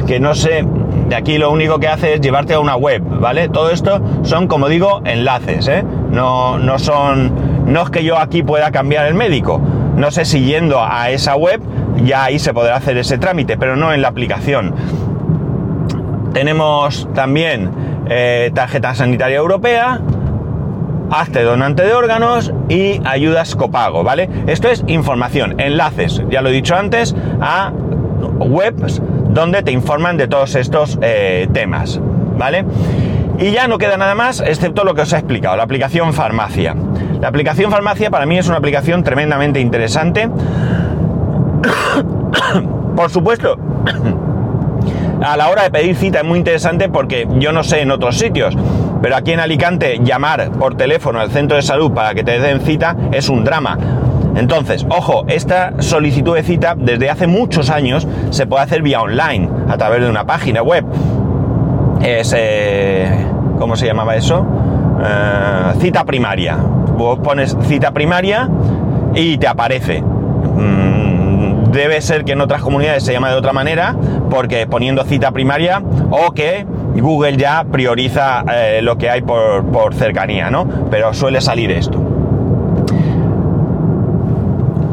que 0.06 0.20
no 0.20 0.36
sé, 0.36 0.66
de 1.08 1.16
aquí 1.16 1.38
lo 1.38 1.52
único 1.52 1.80
que 1.80 1.88
hace 1.88 2.16
es 2.16 2.22
llevarte 2.22 2.54
a 2.54 2.60
una 2.60 2.76
web, 2.76 3.02
¿vale? 3.04 3.50
Todo 3.50 3.70
esto 3.70 4.02
son, 4.24 4.48
como 4.48 4.68
digo, 4.68 5.02
enlaces, 5.06 5.68
¿eh? 5.68 5.84
No, 6.10 6.58
no 6.58 6.80
son, 6.80 7.72
no 7.72 7.84
es 7.84 7.90
que 7.90 8.04
yo 8.04 8.18
aquí 8.18 8.44
pueda 8.44 8.72
cambiar 8.72 9.06
el 9.08 9.14
médico, 9.14 9.62
no 9.96 10.12
sé 10.12 10.26
si 10.26 10.44
yendo 10.44 10.84
a 10.84 11.10
esa 11.10 11.36
web 11.36 11.62
ya 12.04 12.26
ahí 12.26 12.40
se 12.40 12.54
podrá 12.54 12.76
hacer 12.76 12.98
ese 12.98 13.18
trámite, 13.18 13.58
pero 13.58 13.76
no 13.76 13.94
en 13.94 14.02
la 14.02 14.10
aplicación. 14.10 14.74
Tenemos 16.34 17.08
también 17.14 17.72
eh, 18.10 18.52
tarjeta 18.54 18.94
sanitaria 18.94 19.38
europea, 19.38 20.02
hazte 21.10 21.44
donante 21.44 21.84
de 21.84 21.94
órganos 21.94 22.52
y 22.68 23.00
ayudas 23.06 23.56
copago, 23.56 24.04
¿vale? 24.04 24.30
Esto 24.48 24.68
es 24.70 24.84
información, 24.88 25.60
enlaces, 25.60 26.22
ya 26.30 26.42
lo 26.42 26.50
he 26.50 26.52
dicho 26.52 26.76
antes, 26.76 27.16
a 27.40 27.72
webs 28.40 29.02
donde 29.36 29.62
te 29.62 29.72
informan 29.74 30.18
de 30.18 30.30
todos 30.30 30.56
estos 30.56 30.98
eh, 31.02 31.50
temas, 31.52 32.00
¿vale? 32.38 32.64
Y 33.38 33.52
ya 33.52 33.68
no 33.68 33.78
queda 33.78 33.98
nada 33.98 34.16
más, 34.16 34.40
excepto 34.40 34.86
lo 34.86 34.96
que 34.96 35.02
os 35.02 35.12
he 35.12 35.18
explicado, 35.18 35.58
la 35.58 35.64
aplicación 35.64 36.14
farmacia. 36.14 36.74
La 37.20 37.28
aplicación 37.28 37.70
farmacia 37.70 38.10
para 38.10 38.26
mí 38.26 38.38
es 38.38 38.48
una 38.48 38.56
aplicación 38.58 39.04
tremendamente 39.04 39.60
interesante. 39.60 40.30
Por 42.96 43.10
supuesto, 43.10 43.58
a 45.22 45.36
la 45.36 45.50
hora 45.50 45.64
de 45.64 45.70
pedir 45.70 45.98
cita 45.98 46.20
es 46.20 46.26
muy 46.26 46.40
interesante 46.40 46.88
porque 46.88 47.28
yo 47.38 47.52
no 47.52 47.66
sé 47.66 47.82
en 47.82 47.92
otros 47.92 48.18
sitios, 48.18 48.56
pero 49.02 49.18
aquí 49.18 49.34
en 49.34 49.42
Alicante 49.42 50.00
llamar 50.02 50.50
por 50.52 50.78
teléfono 50.78 51.20
al 51.20 51.30
centro 51.30 51.58
de 51.58 51.62
salud 51.62 51.92
para 51.92 52.16
que 52.16 52.24
te 52.24 52.40
den 52.40 52.62
cita 52.62 52.96
es 53.12 53.28
un 53.28 53.44
drama. 53.44 53.78
Entonces, 54.36 54.86
ojo, 54.90 55.26
esta 55.28 55.82
solicitud 55.82 56.36
de 56.36 56.44
cita 56.44 56.76
desde 56.78 57.10
hace 57.10 57.28
muchos 57.28 57.70
años 57.70 58.08
se 58.32 58.46
puede 58.46 58.64
hacer 58.64 58.82
vía 58.82 59.02
online, 59.02 59.50
a 59.70 59.78
través 59.78 60.02
de 60.02 60.10
una 60.10 60.26
página 60.26 60.62
web. 60.62 60.86
Eh, 62.02 63.26
¿cómo 63.58 63.76
se 63.76 63.86
llamaba 63.86 64.16
eso? 64.16 64.46
Eh, 65.04 65.74
cita 65.80 66.04
primaria. 66.04 66.58
Vos 66.58 67.20
pones 67.20 67.56
cita 67.64 67.92
primaria 67.92 68.50
y 69.14 69.38
te 69.38 69.48
aparece. 69.48 70.02
Mm, 70.02 71.72
debe 71.72 72.02
ser 72.02 72.26
que 72.26 72.34
en 72.34 72.42
otras 72.42 72.62
comunidades 72.62 73.04
se 73.04 73.14
llama 73.14 73.30
de 73.30 73.36
otra 73.36 73.54
manera, 73.54 73.96
porque 74.30 74.68
poniendo 74.68 75.04
cita 75.04 75.32
primaria 75.32 75.82
o 76.12 76.32
que 76.32 76.66
Google 76.96 77.38
ya 77.38 77.66
prioriza 77.70 78.44
eh, 78.54 78.82
lo 78.82 78.98
que 78.98 79.10
hay 79.10 79.22
por, 79.22 79.66
por 79.66 79.94
cercanía, 79.94 80.50
¿no? 80.50 80.68
Pero 80.90 81.14
suele 81.14 81.42
salir 81.42 81.72
esto. 81.72 82.05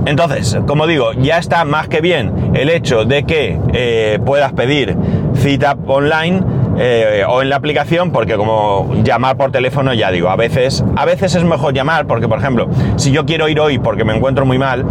Entonces, 0.04 0.58
como 0.66 0.86
digo, 0.86 1.12
ya 1.12 1.38
está 1.38 1.64
más 1.64 1.88
que 1.88 2.00
bien 2.00 2.52
el 2.54 2.68
hecho 2.70 3.04
de 3.04 3.24
que 3.24 3.58
eh, 3.72 4.18
puedas 4.24 4.52
pedir 4.52 4.96
cita 5.34 5.76
online 5.86 6.42
eh, 6.78 7.24
o 7.28 7.42
en 7.42 7.50
la 7.50 7.56
aplicación, 7.56 8.10
porque 8.10 8.36
como 8.36 8.94
llamar 9.04 9.36
por 9.36 9.52
teléfono, 9.52 9.94
ya 9.94 10.10
digo, 10.10 10.28
a 10.28 10.36
veces, 10.36 10.84
a 10.96 11.04
veces 11.04 11.34
es 11.34 11.44
mejor 11.44 11.74
llamar, 11.74 12.06
porque 12.06 12.28
por 12.28 12.38
ejemplo, 12.38 12.68
si 12.96 13.12
yo 13.12 13.26
quiero 13.26 13.48
ir 13.48 13.60
hoy 13.60 13.78
porque 13.78 14.04
me 14.04 14.16
encuentro 14.16 14.44
muy 14.44 14.58
mal, 14.58 14.86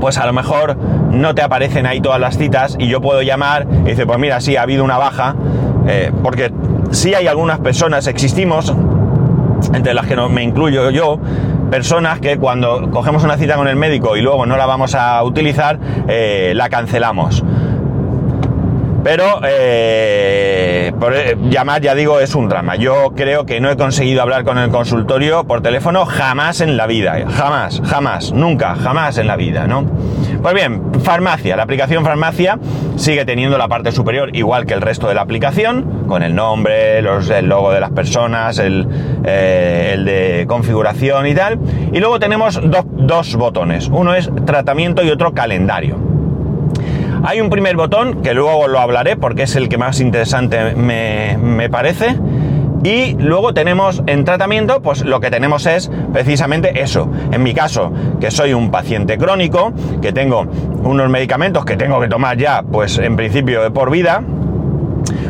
pues 0.00 0.16
a 0.16 0.26
lo 0.26 0.32
mejor 0.32 0.76
no 1.10 1.34
te 1.34 1.42
aparecen 1.42 1.86
ahí 1.86 2.00
todas 2.00 2.20
las 2.20 2.38
citas 2.38 2.76
y 2.78 2.88
yo 2.88 3.00
puedo 3.00 3.20
llamar 3.22 3.66
y 3.84 3.90
decir, 3.90 4.06
pues 4.06 4.18
mira, 4.18 4.40
sí, 4.40 4.56
ha 4.56 4.62
habido 4.62 4.84
una 4.84 4.96
baja, 4.96 5.34
eh, 5.86 6.12
porque 6.22 6.52
sí 6.90 7.14
hay 7.14 7.26
algunas 7.26 7.58
personas, 7.58 8.06
existimos, 8.06 8.72
entre 9.74 9.92
las 9.92 10.06
que 10.06 10.16
no, 10.16 10.28
me 10.28 10.42
incluyo 10.42 10.90
yo, 10.90 11.18
personas 11.70 12.20
que 12.20 12.38
cuando 12.38 12.90
cogemos 12.90 13.24
una 13.24 13.36
cita 13.36 13.56
con 13.56 13.68
el 13.68 13.76
médico 13.76 14.16
y 14.16 14.22
luego 14.22 14.46
no 14.46 14.56
la 14.56 14.66
vamos 14.66 14.94
a 14.94 15.22
utilizar, 15.22 15.78
eh, 16.08 16.52
la 16.54 16.68
cancelamos. 16.68 17.44
Pero 19.04 19.40
eh, 19.44 20.92
por, 20.98 21.14
eh, 21.14 21.36
llamar, 21.48 21.80
ya 21.80 21.94
digo, 21.94 22.20
es 22.20 22.34
un 22.34 22.48
drama. 22.48 22.76
Yo 22.76 23.12
creo 23.14 23.46
que 23.46 23.60
no 23.60 23.70
he 23.70 23.76
conseguido 23.76 24.22
hablar 24.22 24.44
con 24.44 24.58
el 24.58 24.70
consultorio 24.70 25.44
por 25.44 25.62
teléfono 25.62 26.04
jamás 26.04 26.60
en 26.60 26.76
la 26.76 26.86
vida. 26.86 27.24
Jamás, 27.30 27.80
jamás, 27.84 28.32
nunca, 28.32 28.74
jamás 28.74 29.16
en 29.18 29.26
la 29.26 29.36
vida, 29.36 29.66
¿no? 29.66 29.86
Pues 30.42 30.54
bien, 30.54 30.92
farmacia. 31.02 31.56
La 31.56 31.62
aplicación 31.62 32.04
farmacia 32.04 32.58
sigue 32.98 33.24
teniendo 33.24 33.56
la 33.56 33.68
parte 33.68 33.92
superior 33.92 34.34
igual 34.36 34.66
que 34.66 34.74
el 34.74 34.82
resto 34.82 35.08
de 35.08 35.14
la 35.14 35.22
aplicación, 35.22 36.04
con 36.06 36.22
el 36.22 36.34
nombre, 36.34 37.00
los, 37.00 37.30
el 37.30 37.46
logo 37.46 37.72
de 37.72 37.80
las 37.80 37.90
personas, 37.90 38.58
el, 38.58 38.86
eh, 39.24 39.92
el 39.94 40.04
de 40.04 40.44
configuración 40.48 41.26
y 41.26 41.34
tal. 41.34 41.58
Y 41.92 42.00
luego 42.00 42.18
tenemos 42.18 42.60
dos, 42.62 42.84
dos 42.86 43.36
botones. 43.36 43.88
Uno 43.88 44.14
es 44.14 44.30
tratamiento 44.44 45.02
y 45.04 45.10
otro 45.10 45.32
calendario. 45.32 45.96
Hay 47.24 47.40
un 47.40 47.50
primer 47.50 47.76
botón 47.76 48.22
que 48.22 48.32
luego 48.34 48.68
lo 48.68 48.78
hablaré 48.78 49.16
porque 49.16 49.42
es 49.42 49.56
el 49.56 49.68
que 49.68 49.78
más 49.78 50.00
interesante 50.00 50.74
me, 50.74 51.36
me, 51.38 51.68
parece. 51.68 52.16
Y 52.84 53.14
luego 53.14 53.52
tenemos 53.54 54.02
en 54.06 54.24
tratamiento, 54.24 54.80
pues 54.82 55.04
lo 55.04 55.20
que 55.20 55.30
tenemos 55.30 55.66
es 55.66 55.90
precisamente 56.12 56.80
eso. 56.80 57.10
En 57.32 57.42
mi 57.42 57.52
caso, 57.52 57.92
que 58.20 58.30
soy 58.30 58.52
un 58.52 58.70
paciente 58.70 59.18
crónico, 59.18 59.72
que 60.00 60.12
tengo 60.12 60.46
unos 60.84 61.08
medicamentos 61.10 61.64
que 61.64 61.76
tengo 61.76 62.00
que 62.00 62.08
tomar 62.08 62.36
ya, 62.36 62.62
pues 62.62 62.98
en 62.98 63.16
principio 63.16 63.72
por 63.72 63.90
vida, 63.90 64.22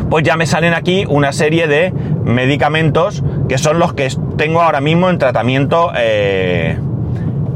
pues 0.09 0.23
ya 0.23 0.35
me 0.35 0.45
salen 0.45 0.73
aquí 0.73 1.05
una 1.07 1.31
serie 1.33 1.67
de 1.67 1.91
medicamentos 2.23 3.23
que 3.47 3.57
son 3.57 3.79
los 3.79 3.93
que 3.93 4.09
tengo 4.37 4.61
ahora 4.61 4.81
mismo 4.81 5.09
en 5.09 5.17
tratamiento. 5.17 5.91
Eh, 5.97 6.77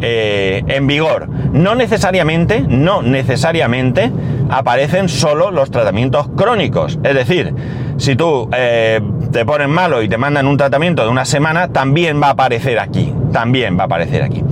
eh, 0.05 0.65
en 0.67 0.85
vigor. 0.85 1.29
No 1.53 1.75
necesariamente, 1.75 2.59
no 2.67 3.01
necesariamente 3.01 4.11
aparecen 4.49 5.07
solo 5.07 5.49
los 5.49 5.71
tratamientos 5.71 6.27
crónicos. 6.35 6.99
Es 7.05 7.15
decir, 7.15 7.55
si 7.97 8.15
tú 8.15 8.49
eh, 8.55 9.01
te 9.31 9.45
pones 9.45 9.67
malo 9.67 10.01
y 10.01 10.09
te 10.09 10.17
mandan 10.17 10.47
un 10.47 10.57
tratamiento 10.57 11.03
de 11.03 11.09
una 11.09 11.25
semana, 11.25 11.69
también 11.69 12.21
va 12.21 12.27
a 12.27 12.31
aparecer 12.31 12.79
aquí. 12.79 13.13
También 13.31 13.77
va 13.77 13.83
a 13.83 13.85
aparecer 13.85 14.23
aquí. 14.23 14.43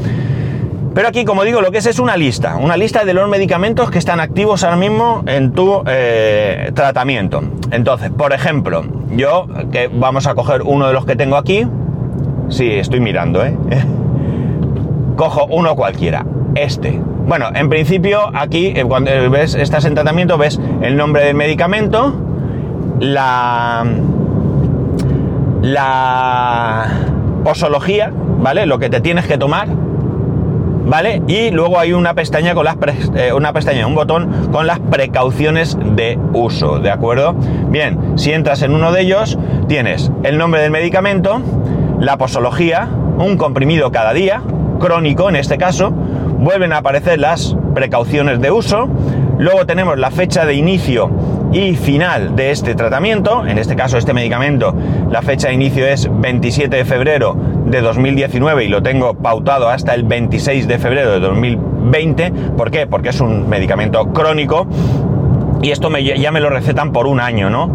Pero 0.94 1.08
aquí, 1.08 1.24
como 1.24 1.44
digo, 1.44 1.62
lo 1.62 1.72
que 1.72 1.78
es 1.78 1.86
es 1.86 2.00
una 2.00 2.18
lista, 2.18 2.58
una 2.58 2.76
lista 2.76 3.06
de 3.06 3.14
los 3.14 3.30
medicamentos 3.30 3.90
que 3.90 3.98
están 3.98 4.20
activos 4.20 4.64
ahora 4.64 4.76
mismo 4.76 5.24
en 5.26 5.54
tu 5.54 5.84
eh, 5.86 6.72
tratamiento. 6.74 7.42
Entonces, 7.72 8.12
por 8.12 8.34
ejemplo, 8.34 8.84
yo, 9.16 9.48
que 9.72 9.88
vamos 9.88 10.28
a 10.28 10.36
coger 10.36 10.64
uno 10.64 10.88
de 10.88 10.94
los 10.94 11.06
que 11.06 11.16
tengo 11.16 11.38
aquí. 11.38 11.66
Sí, 12.50 12.70
estoy 12.74 13.00
mirando, 13.00 13.46
¿eh? 13.46 13.56
cojo 15.16 15.46
uno 15.50 15.76
cualquiera, 15.76 16.26
este. 16.56 17.00
Bueno, 17.26 17.50
en 17.54 17.70
principio 17.70 18.30
aquí, 18.34 18.74
eh, 18.76 18.84
cuando 18.84 19.12
ves, 19.30 19.56
estás 19.56 19.86
en 19.86 19.94
tratamiento, 19.94 20.38
ves 20.38 20.60
el 20.82 20.98
nombre 20.98 21.24
del 21.24 21.36
medicamento, 21.36 22.14
la, 23.02 23.84
la 25.64 26.88
posología, 27.44 28.12
¿vale? 28.40 28.66
Lo 28.66 28.80
que 28.80 28.90
te 28.90 29.02
tienes 29.02 29.26
que 29.26 29.38
tomar, 29.38 29.68
¿vale? 30.86 31.24
Y 31.28 31.50
luego 31.50 31.80
hay 31.80 31.94
una 31.94 32.14
pestaña 32.14 32.54
con 32.54 32.64
las 32.64 32.78
eh, 33.16 33.34
una 33.34 33.54
pestaña, 33.54 33.88
un 33.88 33.96
botón 33.96 34.50
con 34.52 34.68
las 34.68 34.80
precauciones 34.80 35.78
de 35.96 36.18
uso, 36.34 36.80
¿de 36.80 36.92
acuerdo? 36.92 37.34
Bien, 37.70 38.18
si 38.18 38.32
entras 38.32 38.62
en 38.62 38.74
uno 38.74 38.92
de 38.92 39.02
ellos, 39.02 39.38
tienes 39.68 40.12
el 40.24 40.38
nombre 40.38 40.62
del 40.62 40.72
medicamento, 40.72 41.42
la 42.00 42.18
posología, 42.18 42.88
un 43.18 43.36
comprimido 43.36 43.92
cada 43.92 44.14
día, 44.14 44.44
crónico 44.80 45.28
en 45.28 45.38
este 45.38 45.58
caso, 45.58 45.90
vuelven 45.90 46.72
a 46.72 46.78
aparecer 46.78 47.20
las 47.20 47.56
precauciones 47.74 48.42
de 48.42 48.52
uso, 48.52 48.88
luego 49.40 49.66
tenemos 49.66 49.98
la 49.98 50.12
fecha 50.12 50.46
de 50.46 50.54
inicio 50.54 51.10
y 51.52 51.76
final 51.76 52.36
de 52.36 52.52
este 52.52 52.76
tratamiento, 52.76 53.46
en 53.46 53.58
este 53.58 53.76
caso 53.76 53.98
este 53.98 54.14
medicamento, 54.14 54.74
la 55.10 55.22
fecha 55.22 55.50
de 55.50 55.56
inicio 55.56 55.86
es 55.86 56.10
27 56.10 56.76
de 56.78 56.86
febrero 56.86 57.36
de 57.66 57.82
2019 57.82 58.64
y 58.64 58.68
lo 58.70 58.82
tengo 58.82 59.14
pautado 59.16 59.70
hasta 59.70 59.94
el 59.94 60.04
26 60.04 60.68
de 60.68 60.80
febrero 60.80 61.12
de 61.12 61.20
2020, 61.20 62.32
¿por 62.58 62.72
qué? 62.72 62.88
Porque 62.88 63.10
es 63.10 63.20
un 63.20 63.50
medicamento 63.50 64.14
crónico 64.14 64.66
y 65.62 65.72
esto 65.72 65.90
ya 65.98 66.32
me 66.32 66.40
lo 66.40 66.50
recetan 66.50 66.94
por 66.94 67.06
un 67.06 67.20
año, 67.20 67.50
¿no? 67.50 67.70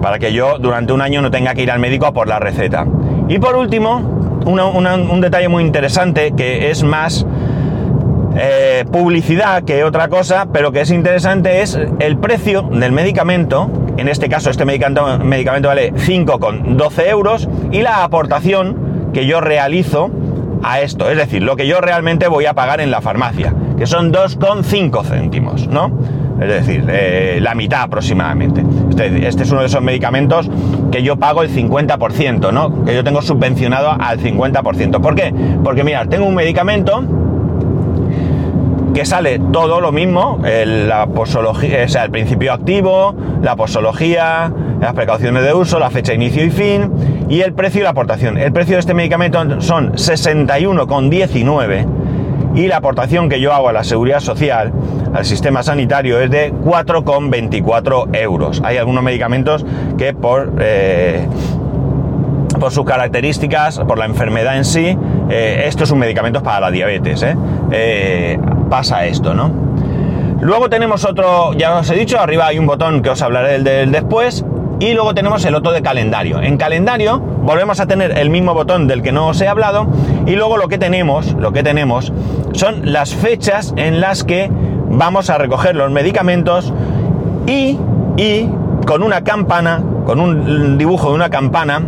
Para 0.00 0.18
que 0.18 0.32
yo 0.32 0.58
durante 0.58 0.92
un 0.92 1.02
año 1.02 1.20
no 1.20 1.30
tenga 1.30 1.54
que 1.54 1.62
ir 1.62 1.70
al 1.72 1.80
médico 1.80 2.06
a 2.06 2.12
por 2.12 2.28
la 2.28 2.38
receta. 2.38 2.86
Y 3.28 3.38
por 3.38 3.56
último, 3.56 3.96
un 4.46 5.20
detalle 5.20 5.48
muy 5.48 5.64
interesante 5.64 6.32
que 6.36 6.70
es 6.70 6.84
más 6.84 7.26
eh, 8.36 8.84
publicidad 8.90 9.64
que 9.64 9.84
otra 9.84 10.08
cosa, 10.08 10.48
pero 10.52 10.72
que 10.72 10.82
es 10.82 10.90
interesante 10.90 11.62
es 11.62 11.78
el 11.98 12.18
precio 12.18 12.62
del 12.62 12.92
medicamento. 12.92 13.70
En 13.96 14.08
este 14.08 14.28
caso, 14.28 14.50
este 14.50 14.64
medicamento, 14.64 15.18
medicamento 15.24 15.68
vale 15.68 15.92
5,12 15.92 17.08
euros 17.08 17.48
y 17.72 17.82
la 17.82 18.04
aportación 18.04 19.10
que 19.12 19.26
yo 19.26 19.40
realizo 19.40 20.10
a 20.62 20.80
esto, 20.80 21.10
es 21.10 21.16
decir, 21.16 21.42
lo 21.42 21.56
que 21.56 21.66
yo 21.66 21.80
realmente 21.80 22.28
voy 22.28 22.46
a 22.46 22.54
pagar 22.54 22.80
en 22.80 22.90
la 22.90 23.00
farmacia, 23.00 23.54
que 23.76 23.86
son 23.86 24.12
2,5 24.12 25.04
céntimos, 25.04 25.68
¿no? 25.68 25.92
Es 26.40 26.48
decir, 26.48 26.84
eh, 26.88 27.40
la 27.42 27.54
mitad 27.54 27.82
aproximadamente. 27.82 28.64
Este, 28.90 29.26
este, 29.26 29.42
es 29.42 29.50
uno 29.50 29.60
de 29.60 29.66
esos 29.66 29.82
medicamentos 29.82 30.48
que 30.92 31.02
yo 31.02 31.16
pago 31.16 31.42
el 31.42 31.50
50%, 31.50 32.52
¿no? 32.52 32.84
Que 32.84 32.94
yo 32.94 33.02
tengo 33.02 33.22
subvencionado 33.22 33.90
al 33.90 34.20
50%. 34.20 35.00
¿Por 35.00 35.14
qué? 35.16 35.34
Porque 35.64 35.82
mira, 35.82 36.06
tengo 36.06 36.26
un 36.26 36.34
medicamento 36.34 37.02
que 38.98 39.04
sale 39.06 39.38
todo 39.52 39.80
lo 39.80 39.92
mismo, 39.92 40.40
la 40.42 41.06
posología, 41.06 41.84
o 41.84 41.88
sea, 41.88 42.02
el 42.02 42.10
principio 42.10 42.52
activo, 42.52 43.14
la 43.40 43.54
posología, 43.54 44.52
las 44.80 44.92
precauciones 44.92 45.44
de 45.44 45.54
uso, 45.54 45.78
la 45.78 45.88
fecha 45.88 46.10
de 46.10 46.16
inicio 46.16 46.44
y 46.44 46.50
fin, 46.50 46.90
y 47.28 47.42
el 47.42 47.52
precio 47.52 47.80
y 47.80 47.84
la 47.84 47.90
aportación. 47.90 48.36
El 48.38 48.52
precio 48.52 48.74
de 48.74 48.80
este 48.80 48.94
medicamento 48.94 49.60
son 49.60 49.92
61,19 49.92 51.86
y 52.56 52.66
la 52.66 52.78
aportación 52.78 53.28
que 53.28 53.40
yo 53.40 53.52
hago 53.52 53.68
a 53.68 53.72
la 53.72 53.84
seguridad 53.84 54.18
social, 54.18 54.72
al 55.14 55.24
sistema 55.24 55.62
sanitario, 55.62 56.20
es 56.20 56.28
de 56.32 56.52
4,24 56.52 58.16
euros. 58.16 58.60
Hay 58.64 58.78
algunos 58.78 59.04
medicamentos 59.04 59.64
que 59.96 60.12
por, 60.12 60.54
eh, 60.58 61.24
por 62.58 62.72
sus 62.72 62.84
características, 62.84 63.78
por 63.78 63.96
la 63.96 64.06
enfermedad 64.06 64.56
en 64.56 64.64
sí, 64.64 64.98
eh, 65.28 65.64
esto 65.66 65.84
es 65.84 65.90
un 65.90 65.98
medicamento 65.98 66.42
para 66.42 66.60
la 66.60 66.70
diabetes, 66.70 67.22
¿eh? 67.22 68.38
pasa 68.68 69.06
esto, 69.06 69.34
¿no? 69.34 69.50
Luego 70.40 70.68
tenemos 70.70 71.04
otro, 71.04 71.52
ya 71.54 71.78
os 71.78 71.90
he 71.90 71.96
dicho, 71.96 72.20
arriba 72.20 72.46
hay 72.46 72.58
un 72.58 72.66
botón 72.66 73.02
que 73.02 73.10
os 73.10 73.20
hablaré 73.22 73.60
del 73.60 73.90
después, 73.90 74.44
y 74.80 74.92
luego 74.94 75.14
tenemos 75.14 75.44
el 75.44 75.54
otro 75.54 75.72
de 75.72 75.82
calendario. 75.82 76.40
En 76.40 76.56
calendario 76.56 77.18
volvemos 77.18 77.80
a 77.80 77.86
tener 77.86 78.16
el 78.16 78.30
mismo 78.30 78.54
botón 78.54 78.86
del 78.86 79.02
que 79.02 79.12
no 79.12 79.28
os 79.28 79.40
he 79.40 79.48
hablado 79.48 79.88
y 80.26 80.36
luego 80.36 80.56
lo 80.56 80.68
que 80.68 80.78
tenemos, 80.78 81.32
lo 81.34 81.52
que 81.52 81.62
tenemos 81.62 82.12
son 82.52 82.92
las 82.92 83.14
fechas 83.14 83.74
en 83.76 84.00
las 84.00 84.24
que 84.24 84.50
vamos 84.90 85.30
a 85.30 85.38
recoger 85.38 85.74
los 85.74 85.90
medicamentos 85.90 86.72
y, 87.46 87.78
y 88.16 88.48
con 88.86 89.02
una 89.02 89.24
campana, 89.24 89.82
con 90.06 90.20
un 90.20 90.78
dibujo 90.78 91.08
de 91.08 91.14
una 91.14 91.30
campana 91.30 91.82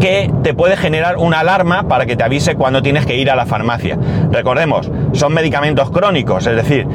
que 0.00 0.32
te 0.42 0.54
puede 0.54 0.76
generar 0.76 1.18
una 1.18 1.40
alarma 1.40 1.84
para 1.84 2.06
que 2.06 2.16
te 2.16 2.24
avise 2.24 2.56
cuando 2.56 2.82
tienes 2.82 3.06
que 3.06 3.16
ir 3.16 3.30
a 3.30 3.36
la 3.36 3.46
farmacia. 3.46 3.98
Recordemos, 4.32 4.90
son 5.12 5.32
medicamentos 5.34 5.90
crónicos, 5.90 6.46
es 6.46 6.56
decir, 6.56 6.86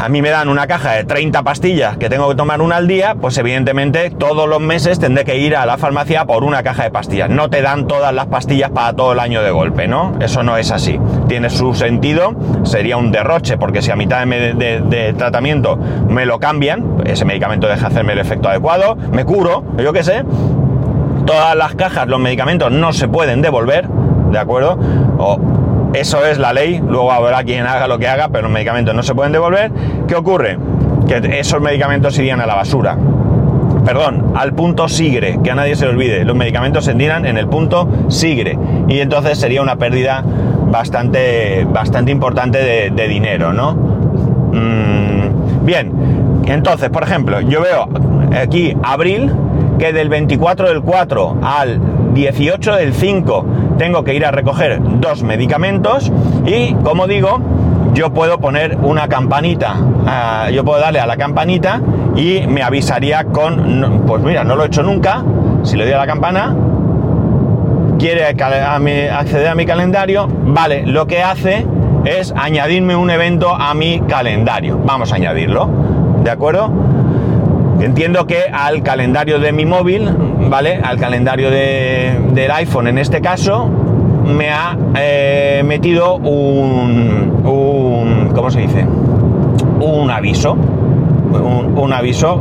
a 0.00 0.08
mí 0.08 0.22
me 0.22 0.30
dan 0.30 0.48
una 0.48 0.68
caja 0.68 0.92
de 0.92 1.04
30 1.04 1.42
pastillas 1.42 1.96
que 1.96 2.08
tengo 2.08 2.28
que 2.28 2.36
tomar 2.36 2.60
una 2.60 2.76
al 2.76 2.86
día, 2.86 3.16
pues 3.20 3.36
evidentemente 3.36 4.10
todos 4.10 4.48
los 4.48 4.60
meses 4.60 5.00
tendré 5.00 5.24
que 5.24 5.38
ir 5.38 5.56
a 5.56 5.66
la 5.66 5.76
farmacia 5.76 6.24
por 6.24 6.44
una 6.44 6.62
caja 6.62 6.84
de 6.84 6.92
pastillas. 6.92 7.28
No 7.28 7.50
te 7.50 7.62
dan 7.62 7.88
todas 7.88 8.14
las 8.14 8.26
pastillas 8.26 8.70
para 8.70 8.92
todo 8.92 9.12
el 9.12 9.18
año 9.18 9.42
de 9.42 9.50
golpe, 9.50 9.88
¿no? 9.88 10.14
Eso 10.20 10.44
no 10.44 10.56
es 10.56 10.70
así. 10.70 11.00
Tiene 11.26 11.50
su 11.50 11.74
sentido, 11.74 12.34
sería 12.62 12.96
un 12.96 13.10
derroche, 13.10 13.58
porque 13.58 13.82
si 13.82 13.90
a 13.90 13.96
mitad 13.96 14.24
de, 14.24 15.14
tratamiento 15.18 15.76
me 15.76 16.26
lo 16.26 16.38
cambian, 16.38 17.02
ese 17.04 17.24
medicamento 17.24 17.66
deja 17.66 17.88
de 17.88 17.94
hacerme 17.94 18.12
el 18.12 18.20
efecto 18.20 18.48
adecuado, 18.48 18.94
me 18.94 19.24
curo, 19.24 19.64
yo 19.78 19.92
qué 19.92 20.04
sé. 20.04 20.22
Todas 21.28 21.54
las 21.54 21.74
cajas, 21.74 22.08
los 22.08 22.18
medicamentos 22.18 22.72
no 22.72 22.94
se 22.94 23.06
pueden 23.06 23.42
devolver, 23.42 23.86
¿de 23.86 24.38
acuerdo? 24.38 24.78
O 25.18 25.38
eso 25.92 26.24
es 26.24 26.38
la 26.38 26.54
ley, 26.54 26.82
luego 26.82 27.12
habrá 27.12 27.44
quien 27.44 27.66
haga 27.66 27.86
lo 27.86 27.98
que 27.98 28.08
haga, 28.08 28.28
pero 28.28 28.44
los 28.44 28.50
medicamentos 28.50 28.94
no 28.94 29.02
se 29.02 29.14
pueden 29.14 29.32
devolver. 29.32 29.70
¿Qué 30.06 30.14
ocurre? 30.16 30.56
Que 31.06 31.38
esos 31.38 31.60
medicamentos 31.60 32.18
irían 32.18 32.40
a 32.40 32.46
la 32.46 32.54
basura. 32.54 32.96
Perdón, 33.84 34.32
al 34.36 34.54
punto 34.54 34.88
sigre, 34.88 35.38
que 35.44 35.50
a 35.50 35.54
nadie 35.54 35.76
se 35.76 35.84
le 35.84 35.90
olvide. 35.90 36.24
Los 36.24 36.34
medicamentos 36.34 36.86
se 36.86 36.94
tiran 36.94 37.26
en 37.26 37.36
el 37.36 37.46
punto 37.46 37.86
sigre. 38.08 38.58
Y 38.88 39.00
entonces 39.00 39.36
sería 39.36 39.60
una 39.60 39.76
pérdida 39.76 40.24
bastante, 40.70 41.66
bastante 41.70 42.10
importante 42.10 42.90
de, 42.90 43.08
dinero, 43.08 43.52
¿no? 43.52 43.74
Mm, 43.74 45.66
bien, 45.66 45.92
entonces, 46.46 46.88
por 46.88 47.02
ejemplo, 47.02 47.42
yo 47.42 47.60
veo 47.60 47.86
aquí 48.34 48.74
abril, 48.82 49.30
que 49.78 49.92
del 49.92 50.08
24 50.08 50.68
del 50.68 50.82
4 50.82 51.36
al 51.42 51.80
18 52.14 52.76
del 52.76 52.94
5 52.94 53.46
tengo 53.78 54.04
que 54.04 54.14
ir 54.14 54.26
a 54.26 54.30
recoger 54.30 54.80
dos 55.00 55.22
medicamentos 55.22 56.12
y 56.46 56.74
como 56.74 57.06
digo, 57.06 57.40
yo 57.94 58.12
puedo 58.12 58.38
poner 58.38 58.76
una 58.82 59.08
campanita, 59.08 59.76
ah, 60.06 60.50
yo 60.52 60.64
puedo 60.64 60.80
darle 60.80 61.00
a 61.00 61.06
la 61.06 61.16
campanita 61.16 61.80
y 62.16 62.46
me 62.46 62.62
avisaría 62.62 63.24
con, 63.24 64.04
pues 64.06 64.22
mira, 64.22 64.44
no 64.44 64.56
lo 64.56 64.64
he 64.64 64.66
hecho 64.66 64.82
nunca, 64.82 65.24
si 65.62 65.76
le 65.76 65.84
doy 65.84 65.94
a 65.94 65.98
la 65.98 66.06
campana, 66.06 66.54
quiere 67.98 68.26
acceder 68.26 69.48
a 69.48 69.54
mi 69.54 69.66
calendario, 69.66 70.28
vale, 70.28 70.84
lo 70.86 71.06
que 71.06 71.22
hace 71.22 71.66
es 72.04 72.32
añadirme 72.36 72.96
un 72.96 73.10
evento 73.10 73.54
a 73.54 73.74
mi 73.74 74.00
calendario. 74.00 74.78
Vamos 74.84 75.12
a 75.12 75.16
añadirlo, 75.16 75.68
¿de 76.22 76.30
acuerdo? 76.30 76.70
Entiendo 77.80 78.26
que 78.26 78.42
al 78.52 78.82
calendario 78.82 79.38
de 79.38 79.52
mi 79.52 79.64
móvil, 79.64 80.10
¿vale? 80.50 80.80
Al 80.82 80.98
calendario 80.98 81.50
del 81.50 82.50
iPhone 82.50 82.88
en 82.88 82.98
este 82.98 83.20
caso, 83.20 83.70
me 84.24 84.50
ha 84.50 84.76
eh, 84.96 85.62
metido 85.64 86.16
un, 86.16 87.42
un, 87.44 88.32
¿Cómo 88.34 88.50
se 88.50 88.60
dice? 88.60 88.84
Un 89.80 90.10
aviso. 90.10 90.52
Un, 90.52 91.92
aviso. 91.92 92.40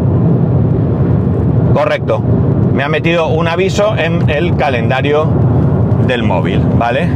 Correcto. 1.73 2.21
Me 2.73 2.84
ha 2.84 2.89
metido 2.89 3.28
un 3.28 3.47
aviso 3.47 3.95
en 3.95 4.30
el 4.30 4.56
calendario 4.56 5.28
del 6.08 6.23
móvil, 6.23 6.62
¿vale? 6.78 7.10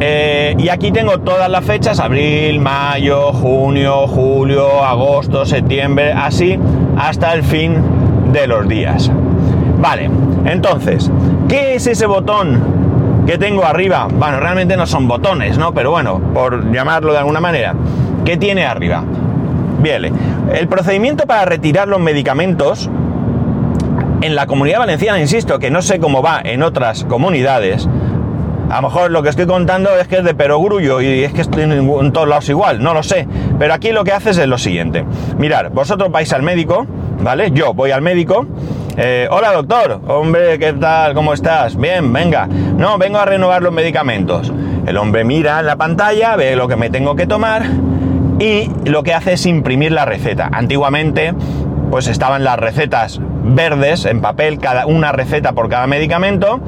Eh, 0.00 0.54
y 0.58 0.68
aquí 0.68 0.92
tengo 0.92 1.18
todas 1.18 1.50
las 1.50 1.64
fechas, 1.64 1.98
abril, 1.98 2.60
mayo, 2.60 3.32
junio, 3.32 4.06
julio, 4.06 4.84
agosto, 4.84 5.44
septiembre, 5.44 6.12
así 6.12 6.58
hasta 6.96 7.34
el 7.34 7.42
fin 7.42 7.74
de 8.32 8.46
los 8.46 8.68
días. 8.68 9.10
Vale, 9.80 10.10
entonces, 10.44 11.10
¿qué 11.48 11.74
es 11.74 11.86
ese 11.86 12.06
botón 12.06 13.24
que 13.26 13.38
tengo 13.38 13.64
arriba? 13.64 14.06
Bueno, 14.12 14.38
realmente 14.38 14.76
no 14.76 14.86
son 14.86 15.08
botones, 15.08 15.58
¿no? 15.58 15.74
Pero 15.74 15.90
bueno, 15.90 16.20
por 16.32 16.72
llamarlo 16.72 17.12
de 17.12 17.18
alguna 17.18 17.40
manera. 17.40 17.74
¿Qué 18.24 18.36
tiene 18.36 18.66
arriba? 18.66 19.02
Bien, 19.80 20.12
el 20.52 20.68
procedimiento 20.68 21.26
para 21.26 21.44
retirar 21.44 21.88
los 21.88 22.00
medicamentos 22.00 22.90
en 24.20 24.34
la 24.34 24.46
comunidad 24.46 24.80
valenciana, 24.80 25.20
insisto, 25.20 25.58
que 25.58 25.70
no 25.70 25.82
sé 25.82 26.00
cómo 26.00 26.22
va 26.22 26.40
en 26.42 26.62
otras 26.62 27.04
comunidades, 27.04 27.88
a 28.70 28.76
lo 28.76 28.88
mejor 28.88 29.10
lo 29.10 29.22
que 29.22 29.30
estoy 29.30 29.46
contando 29.46 29.90
es 29.96 30.08
que 30.08 30.18
es 30.18 30.24
de 30.24 30.34
perogrullo 30.34 31.00
y 31.00 31.24
es 31.24 31.32
que 31.32 31.40
estoy 31.40 31.62
en, 31.62 32.12
todos 32.12 32.28
lados 32.28 32.48
igual, 32.48 32.82
no 32.82 32.92
lo 32.92 33.02
sé. 33.02 33.26
Pero 33.58 33.72
aquí 33.72 33.92
lo 33.92 34.04
que 34.04 34.12
haces 34.12 34.36
es 34.36 34.46
lo 34.46 34.58
siguiente. 34.58 35.04
Mirar, 35.38 35.70
vosotros 35.70 36.10
vais 36.10 36.32
al 36.32 36.42
médico, 36.42 36.86
¿vale? 37.20 37.50
Yo 37.52 37.72
voy 37.72 37.92
al 37.92 38.02
médico. 38.02 38.46
Eh, 38.96 39.26
hola 39.30 39.52
doctor, 39.52 40.00
hombre, 40.08 40.58
¿qué 40.58 40.72
tal? 40.74 41.14
¿Cómo 41.14 41.32
estás? 41.32 41.76
Bien, 41.76 42.12
venga. 42.12 42.46
No, 42.46 42.98
vengo 42.98 43.18
a 43.18 43.24
renovar 43.24 43.62
los 43.62 43.72
medicamentos. 43.72 44.52
El 44.86 44.96
hombre 44.98 45.24
mira 45.24 45.60
en 45.60 45.66
la 45.66 45.76
pantalla, 45.76 46.36
ve 46.36 46.54
lo 46.54 46.68
que 46.68 46.76
me 46.76 46.90
tengo 46.90 47.16
que 47.16 47.26
tomar 47.26 47.62
y 48.38 48.70
lo 48.84 49.02
que 49.02 49.14
hace 49.14 49.34
es 49.34 49.46
imprimir 49.46 49.92
la 49.92 50.04
receta. 50.04 50.50
Antiguamente, 50.52 51.32
pues 51.90 52.06
estaban 52.06 52.44
las 52.44 52.58
recetas 52.58 53.20
verdes 53.44 54.04
en 54.04 54.20
papel, 54.20 54.58
cada 54.58 54.84
una 54.86 55.12
receta 55.12 55.52
por 55.52 55.68
cada 55.70 55.86
medicamento 55.86 56.60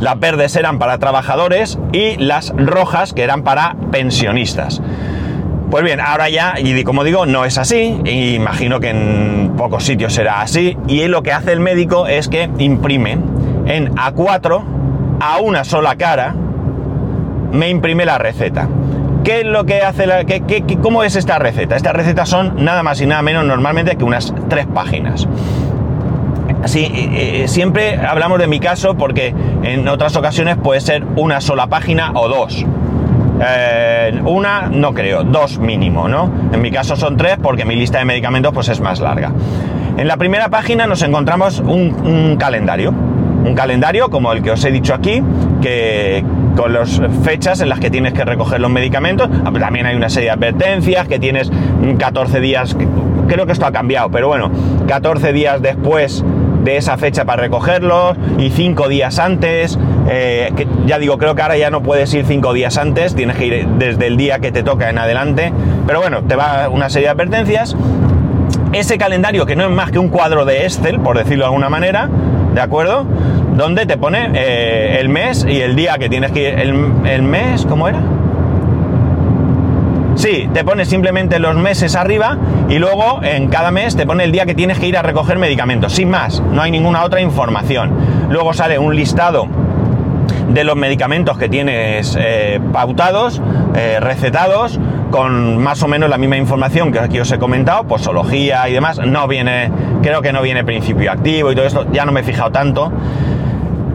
las 0.00 0.18
verdes 0.18 0.56
eran 0.56 0.78
para 0.78 0.98
trabajadores 0.98 1.78
y 1.92 2.16
las 2.16 2.52
rojas 2.56 3.12
que 3.12 3.22
eran 3.22 3.42
para 3.42 3.76
pensionistas. 3.92 4.82
Pues 5.70 5.84
bien, 5.84 6.00
ahora 6.00 6.28
ya, 6.28 6.54
y 6.58 6.82
como 6.82 7.04
digo, 7.04 7.26
no 7.26 7.44
es 7.44 7.56
así, 7.56 8.00
imagino 8.04 8.80
que 8.80 8.90
en 8.90 9.52
pocos 9.56 9.84
sitios 9.84 10.12
será 10.12 10.40
así, 10.40 10.76
y 10.88 11.06
lo 11.06 11.22
que 11.22 11.32
hace 11.32 11.52
el 11.52 11.60
médico 11.60 12.08
es 12.08 12.28
que 12.28 12.50
imprime 12.58 13.18
en 13.66 13.94
A4 13.94 14.64
a 15.20 15.38
una 15.38 15.62
sola 15.62 15.94
cara, 15.94 16.34
me 17.52 17.68
imprime 17.68 18.04
la 18.04 18.18
receta. 18.18 18.68
¿Qué 19.22 19.40
es 19.40 19.46
lo 19.46 19.64
que 19.64 19.82
hace 19.82 20.06
la, 20.06 20.24
¿Cómo 20.82 21.04
es 21.04 21.14
esta 21.14 21.38
receta? 21.38 21.76
Estas 21.76 21.92
recetas 21.92 22.28
son 22.28 22.64
nada 22.64 22.82
más 22.82 23.00
y 23.00 23.06
nada 23.06 23.22
menos 23.22 23.44
normalmente 23.44 23.96
que 23.96 24.02
unas 24.02 24.34
tres 24.48 24.66
páginas. 24.66 25.28
Sí, 26.66 26.80
eh, 26.80 27.42
eh, 27.42 27.48
siempre 27.48 27.96
hablamos 27.96 28.38
de 28.38 28.46
mi 28.46 28.60
caso 28.60 28.94
porque 28.94 29.34
en 29.62 29.88
otras 29.88 30.14
ocasiones 30.16 30.56
puede 30.56 30.80
ser 30.80 31.04
una 31.16 31.40
sola 31.40 31.66
página 31.68 32.12
o 32.14 32.28
dos. 32.28 32.64
Eh, 33.42 34.20
una 34.26 34.68
no 34.70 34.92
creo, 34.92 35.24
dos 35.24 35.58
mínimo, 35.58 36.06
¿no? 36.08 36.30
En 36.52 36.60
mi 36.60 36.70
caso 36.70 36.96
son 36.96 37.16
tres 37.16 37.38
porque 37.42 37.64
mi 37.64 37.76
lista 37.76 37.98
de 37.98 38.04
medicamentos 38.04 38.52
pues 38.52 38.68
es 38.68 38.80
más 38.80 39.00
larga. 39.00 39.32
En 39.96 40.06
la 40.06 40.18
primera 40.18 40.50
página 40.50 40.86
nos 40.86 41.02
encontramos 41.02 41.60
un, 41.60 42.36
calendario. 42.38 42.90
Un 42.90 43.54
calendario 43.54 44.10
como 44.10 44.32
el 44.32 44.42
que 44.42 44.50
os 44.50 44.62
he 44.64 44.70
dicho 44.70 44.92
aquí, 44.92 45.22
que 45.62 46.22
con 46.56 46.74
las 46.74 47.00
fechas 47.22 47.62
en 47.62 47.70
las 47.70 47.80
que 47.80 47.90
tienes 47.90 48.12
que 48.12 48.24
recoger 48.24 48.60
los 48.60 48.70
medicamentos. 48.70 49.30
Ah, 49.46 49.50
también 49.58 49.86
hay 49.86 49.96
una 49.96 50.10
serie 50.10 50.28
de 50.28 50.34
advertencias 50.34 51.08
que 51.08 51.18
tienes 51.18 51.50
14 51.98 52.40
días, 52.40 52.76
creo 53.28 53.46
que 53.46 53.52
esto 53.52 53.64
ha 53.64 53.72
cambiado, 53.72 54.10
pero 54.10 54.28
bueno, 54.28 54.50
14 54.86 55.32
días 55.32 55.62
después 55.62 56.22
de 56.64 56.76
esa 56.76 56.96
fecha 56.96 57.24
para 57.24 57.42
recogerlos 57.42 58.16
y 58.38 58.50
cinco 58.50 58.88
días 58.88 59.18
antes. 59.18 59.78
Eh, 60.08 60.50
que 60.56 60.66
ya 60.86 60.98
digo, 60.98 61.18
creo 61.18 61.34
que 61.34 61.42
ahora 61.42 61.56
ya 61.56 61.70
no 61.70 61.82
puedes 61.82 62.12
ir 62.14 62.24
cinco 62.26 62.52
días 62.52 62.78
antes, 62.78 63.14
tienes 63.14 63.36
que 63.36 63.46
ir 63.46 63.66
desde 63.78 64.06
el 64.06 64.16
día 64.16 64.38
que 64.40 64.50
te 64.50 64.62
toca 64.62 64.90
en 64.90 64.98
adelante. 64.98 65.52
Pero 65.86 66.00
bueno, 66.00 66.22
te 66.22 66.36
va 66.36 66.68
una 66.68 66.88
serie 66.90 67.08
de 67.08 67.12
advertencias. 67.12 67.76
ese 68.72 68.98
calendario 68.98 69.46
que 69.46 69.56
no 69.56 69.64
es 69.64 69.70
más 69.70 69.90
que 69.90 69.98
un 69.98 70.08
cuadro 70.08 70.44
de 70.44 70.64
Excel, 70.64 71.00
por 71.00 71.18
decirlo 71.18 71.44
de 71.44 71.48
alguna 71.48 71.68
manera, 71.68 72.08
¿de 72.54 72.60
acuerdo? 72.60 73.04
Donde 73.56 73.84
te 73.84 73.96
pone 73.96 74.30
eh, 74.34 74.98
el 75.00 75.08
mes 75.08 75.44
y 75.48 75.60
el 75.60 75.74
día 75.74 75.98
que 75.98 76.08
tienes 76.08 76.30
que 76.32 76.48
ir. 76.50 76.58
El, 76.58 76.92
el 77.06 77.22
mes, 77.22 77.66
¿cómo 77.66 77.88
era? 77.88 78.00
Sí, 80.20 80.50
te 80.52 80.64
pone 80.64 80.84
simplemente 80.84 81.38
los 81.38 81.56
meses 81.56 81.96
arriba 81.96 82.36
y 82.68 82.78
luego 82.78 83.20
en 83.22 83.48
cada 83.48 83.70
mes 83.70 83.96
te 83.96 84.04
pone 84.04 84.22
el 84.24 84.32
día 84.32 84.44
que 84.44 84.54
tienes 84.54 84.78
que 84.78 84.86
ir 84.86 84.98
a 84.98 85.02
recoger 85.02 85.38
medicamentos. 85.38 85.94
Sin 85.94 86.10
más, 86.10 86.42
no 86.42 86.60
hay 86.60 86.70
ninguna 86.70 87.04
otra 87.04 87.22
información. 87.22 87.90
Luego 88.28 88.52
sale 88.52 88.78
un 88.78 88.94
listado 88.94 89.48
de 90.50 90.62
los 90.62 90.76
medicamentos 90.76 91.38
que 91.38 91.48
tienes 91.48 92.18
eh, 92.20 92.60
pautados, 92.70 93.40
eh, 93.74 93.98
recetados, 93.98 94.78
con 95.10 95.56
más 95.56 95.82
o 95.82 95.88
menos 95.88 96.10
la 96.10 96.18
misma 96.18 96.36
información 96.36 96.92
que 96.92 96.98
aquí 96.98 97.18
os 97.18 97.32
he 97.32 97.38
comentado, 97.38 97.84
posología 97.84 98.68
y 98.68 98.74
demás. 98.74 98.98
No 98.98 99.26
viene, 99.26 99.72
creo 100.02 100.20
que 100.20 100.34
no 100.34 100.42
viene 100.42 100.64
principio 100.64 101.10
activo 101.10 101.50
y 101.50 101.54
todo 101.54 101.64
esto, 101.64 101.86
ya 101.92 102.04
no 102.04 102.12
me 102.12 102.20
he 102.20 102.24
fijado 102.24 102.50
tanto. 102.50 102.92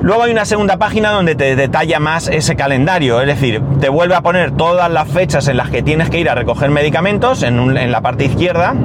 Luego 0.05 0.21
hay 0.21 0.31
una 0.31 0.45
segunda 0.45 0.77
página 0.77 1.09
donde 1.09 1.33
te 1.33 1.55
detalla 1.55 1.99
más 1.99 2.27
ese 2.27 2.55
calendario, 2.55 3.19
es 3.21 3.25
decir, 3.25 3.59
te 3.81 3.89
vuelve 3.89 4.13
a 4.13 4.21
poner 4.21 4.51
todas 4.51 4.87
las 4.91 5.07
fechas 5.07 5.47
en 5.47 5.57
las 5.57 5.71
que 5.71 5.81
tienes 5.81 6.11
que 6.11 6.19
ir 6.19 6.29
a 6.29 6.35
recoger 6.35 6.69
medicamentos 6.69 7.41
en, 7.41 7.91
la 7.91 8.01
parte 8.01 8.25
izquierda 8.25 8.75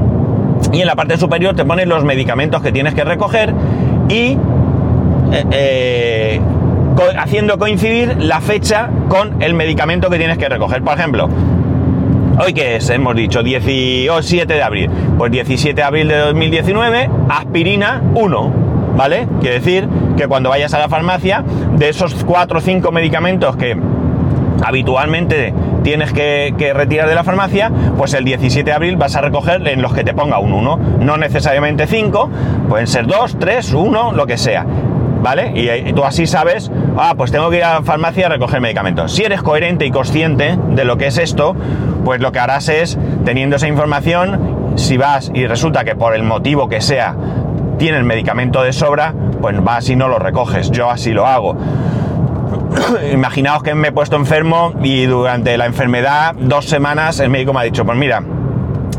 y 0.73 0.81
en 0.81 0.87
la 0.87 0.97
parte 0.97 1.19
superior 1.19 1.55
te 1.55 1.67
pone 1.67 1.85
los 1.85 2.05
medicamentos 2.05 2.63
que 2.63 2.73
tienes 2.73 2.95
que 2.95 3.05
recoger 3.05 3.53
y 4.09 4.39
eh, 5.31 5.45
eh, 5.51 6.41
haciendo 7.19 7.59
coincidir 7.59 8.17
la 8.17 8.41
fecha 8.41 8.89
con 9.11 9.43
el 9.43 9.53
medicamento 9.53 10.09
que 10.09 10.17
tienes 10.17 10.39
que 10.39 10.49
recoger. 10.49 10.83
Por 10.83 10.99
ejemplo, 10.99 11.29
hoy 12.43 12.55
que 12.55 12.77
es, 12.77 12.89
hemos 12.89 13.15
dicho 13.15 13.43
17 13.43 14.55
de 14.55 14.63
abril, 14.63 14.91
pues 15.19 15.31
17 15.31 15.75
de 15.75 15.83
abril 15.83 16.09
de 16.09 16.17
2019, 16.17 17.11
aspirina 17.29 18.01
1 18.15 18.70
¿vale? 18.97 19.29
Quiere 19.41 19.61
decir 19.61 19.89
que 20.17 20.27
cuando 20.27 20.51
vayas 20.51 20.75
a 20.75 20.79
la 20.79 20.89
farmacia, 20.89 21.45
de 21.77 21.89
esos 21.89 22.25
4 22.25 22.59
o 22.59 22.61
5 22.61 22.93
medicamentos 22.93 23.57
que 23.57 23.77
habitualmente 24.63 25.55
tienes 25.83 26.13
que, 26.13 26.73
retirar 26.75 27.09
de 27.09 27.15
la 27.15 27.25
farmacia, 27.25 27.71
pues 27.97 28.15
el 28.15 28.25
17 28.25 28.65
de 28.65 28.73
abril 28.73 28.97
vas 28.97 29.17
a 29.17 29.21
recoger 29.21 29.67
en 29.67 29.83
los 29.83 29.95
que 29.95 30.05
te 30.05 30.15
ponga 30.15 30.39
un 30.39 30.53
1. 30.53 30.77
No 31.01 31.17
necesariamente 31.17 31.87
5, 31.87 32.31
pueden 32.69 32.87
ser 32.87 33.07
2, 33.07 33.39
3, 33.39 33.73
1, 33.73 34.13
lo 34.13 34.27
que 34.27 34.37
sea. 34.37 34.67
¿Vale? 35.23 35.53
Y, 35.55 35.93
tú 35.93 36.05
así 36.05 36.27
sabes, 36.27 36.71
ah, 36.97 37.15
pues 37.15 37.31
tengo 37.31 37.51
que 37.51 37.59
ir 37.59 37.65
a 37.65 37.75
la 37.75 37.83
farmacia 37.83 38.27
a 38.27 38.29
recoger 38.31 38.61
medicamentos. 38.61 39.13
Si 39.13 39.23
eres 39.23 39.43
coherente 39.43 39.85
y 39.85 39.91
consciente 39.91 40.59
de 40.71 40.85
lo 40.85 40.97
que 40.97 41.09
es 41.09 41.19
esto, 41.19 41.55
pues 42.05 42.23
lo 42.23 42.33
que 42.33 42.39
harás 42.39 42.71
es, 42.71 42.99
teniendo 43.27 43.57
esa 43.57 43.69
información, 43.69 44.73
si 44.77 44.97
vas 44.97 45.31
y 45.35 45.47
resulta 45.47 45.85
que 45.85 45.95
por 45.95 46.15
el 46.15 46.23
motivo 46.23 46.71
que 46.71 46.81
sea 46.81 47.17
tienes 47.81 48.05
medicamento 48.05 48.63
de 48.63 48.75
sobra, 48.75 49.15
pues 49.41 49.65
vas 49.65 49.89
y 49.89 49.97
no 49.97 50.07
lo 50.07 50.19
recoges. 50.19 50.71
Yo 50.71 50.91
así 50.91 51.13
lo 51.13 51.27
hago. 51.27 51.57
Imaginaos 53.13 53.63
que 53.63 53.75
me 53.75 53.89
he 53.89 53.93
puesto 53.93 54.17
enfermo 54.17 54.75
y 54.83 55.07
durante 55.07 55.57
la 55.57 55.65
enfermedad, 55.65 56.35
dos 56.39 56.67
semanas, 56.67 57.21
el 57.21 57.31
médico 57.31 57.55
me 57.55 57.61
ha 57.61 57.63
dicho, 57.63 57.87
pues 57.87 57.97
mira, 57.97 58.23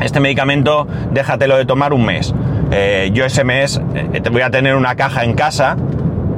este 0.02 0.20
medicamento 0.20 0.88
déjatelo 1.12 1.58
de 1.58 1.66
tomar 1.66 1.94
un 1.94 2.04
mes. 2.04 2.34
Eh, 2.72 3.12
yo 3.14 3.24
ese 3.24 3.44
mes 3.44 3.80
eh, 3.94 4.20
voy 4.32 4.42
a 4.42 4.50
tener 4.50 4.76
una 4.76 4.96
caja 4.96 5.26
en 5.26 5.34
casa 5.36 5.78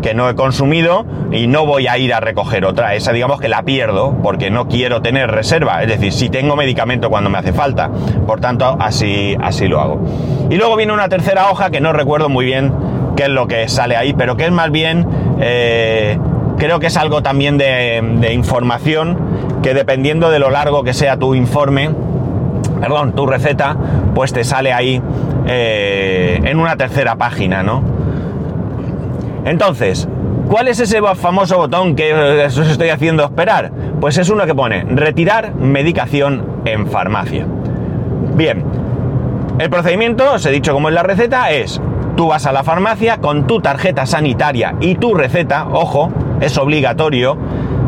que 0.04 0.14
no 0.14 0.30
he 0.30 0.36
consumido 0.36 1.06
y 1.32 1.48
no 1.48 1.66
voy 1.66 1.88
a 1.88 1.98
ir 1.98 2.14
a 2.14 2.20
recoger 2.20 2.66
otra. 2.66 2.94
Esa 2.94 3.12
digamos 3.12 3.42
que 3.42 3.48
la 3.48 3.64
pierdo 3.64 4.16
porque 4.22 4.52
no 4.52 4.68
quiero 4.68 5.02
tener 5.02 5.32
reserva. 5.32 5.82
Es 5.82 5.88
decir, 5.88 6.14
si 6.14 6.30
tengo 6.30 6.56
medicamento 6.56 7.10
cuando 7.10 7.32
me 7.32 7.40
hace 7.40 7.54
falta. 7.54 7.90
Por 8.28 8.40
tanto, 8.40 8.78
así, 8.80 9.36
así 9.42 9.68
lo 9.68 9.80
hago. 9.80 10.00
Y 10.52 10.56
luego 10.58 10.76
viene 10.76 10.94
una 10.94 11.10
tercera 11.10 11.50
hoja 11.50 11.72
que 11.72 11.82
no 11.82 11.94
recuerdo 11.94 12.30
muy 12.30 12.46
bien 12.46 12.72
qué 13.16 13.24
es 13.24 13.30
lo 13.30 13.48
que 13.48 13.68
sale 13.68 13.96
ahí, 13.96 14.14
pero 14.14 14.38
que 14.38 14.46
es 14.46 14.52
más 14.52 14.70
bien... 14.70 15.08
Eh, 15.40 16.20
creo 16.58 16.80
que 16.80 16.88
es 16.88 16.98
algo 16.98 17.22
también 17.22 17.58
de, 17.58 18.32
información 18.34 19.18
que 19.62 19.74
dependiendo 19.74 20.30
de 20.30 20.40
lo 20.40 20.50
largo 20.50 20.84
que 20.84 20.94
sea 20.94 21.18
tu 21.18 21.36
informe, 21.36 21.90
perdón, 22.80 23.14
tu 23.14 23.26
receta, 23.26 23.76
pues 24.16 24.34
te 24.34 24.44
sale 24.44 24.72
ahí 24.72 25.02
eh, 25.48 26.40
en 26.44 26.60
una 26.60 26.78
tercera 26.78 27.16
página, 27.16 27.64
¿no? 27.64 27.93
Entonces, 29.46 30.08
¿cuál 30.50 30.68
es 30.68 30.80
ese 30.80 31.02
famoso 31.16 31.58
botón 31.58 31.96
que 31.96 32.14
os 32.14 32.58
estoy 32.58 32.90
haciendo 32.90 33.24
esperar? 33.24 33.72
Pues 34.00 34.18
es 34.18 34.30
uno 34.30 34.46
que 34.46 34.56
pone 34.56 34.84
retirar 34.84 35.54
medicación 35.56 36.46
en 36.66 36.88
farmacia. 36.88 37.46
Bien, 38.36 38.64
el 39.60 39.70
procedimiento, 39.70 40.34
os 40.34 40.46
he 40.46 40.52
dicho 40.52 40.74
como 40.74 40.90
en 40.90 40.96
la 40.96 41.04
receta, 41.04 41.52
es 41.52 41.82
tú 42.16 42.28
vas 42.28 42.46
a 42.46 42.52
la 42.52 42.64
farmacia 42.64 43.18
con 43.18 43.48
tu 43.48 43.60
tarjeta 43.60 44.06
sanitaria 44.06 44.76
y 44.80 44.96
tu 44.96 45.14
receta, 45.14 45.68
ojo, 45.72 46.12
es 46.40 46.58
obligatorio. 46.58 47.38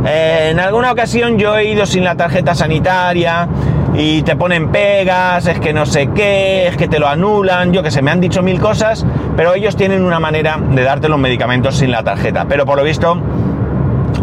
Eh, 0.06 0.50
en 0.52 0.60
alguna 0.60 0.92
ocasión 0.92 1.38
yo 1.38 1.58
he 1.58 1.66
ido 1.66 1.86
sin 1.86 2.04
la 2.04 2.16
tarjeta 2.16 2.54
sanitaria 2.54 3.48
y 3.98 4.24
te 4.24 4.36
ponen 4.36 4.70
pegas, 4.70 5.48
es 5.48 5.60
que 5.60 5.74
no 5.74 5.86
sé 5.86 6.10
qué, 6.14 6.68
es 6.68 6.78
que 6.78 6.88
te 6.88 7.00
lo 7.00 7.08
anulan, 7.08 7.72
yo 7.72 7.82
que 7.82 7.92
sé, 7.92 8.02
me 8.02 8.12
han 8.12 8.20
dicho 8.20 8.42
mil 8.42 8.60
cosas, 8.60 9.06
pero 9.38 9.54
ellos 9.54 9.76
tienen 9.76 10.04
una 10.04 10.20
manera 10.20 10.58
de 10.58 10.82
darte 10.84 11.08
los 11.08 11.20
medicamentos 11.20 11.78
sin 11.78 11.92
la 11.92 12.04
tarjeta, 12.04 12.46
pero 12.48 12.66
por 12.66 12.78
lo 12.78 12.84
visto, 12.84 13.18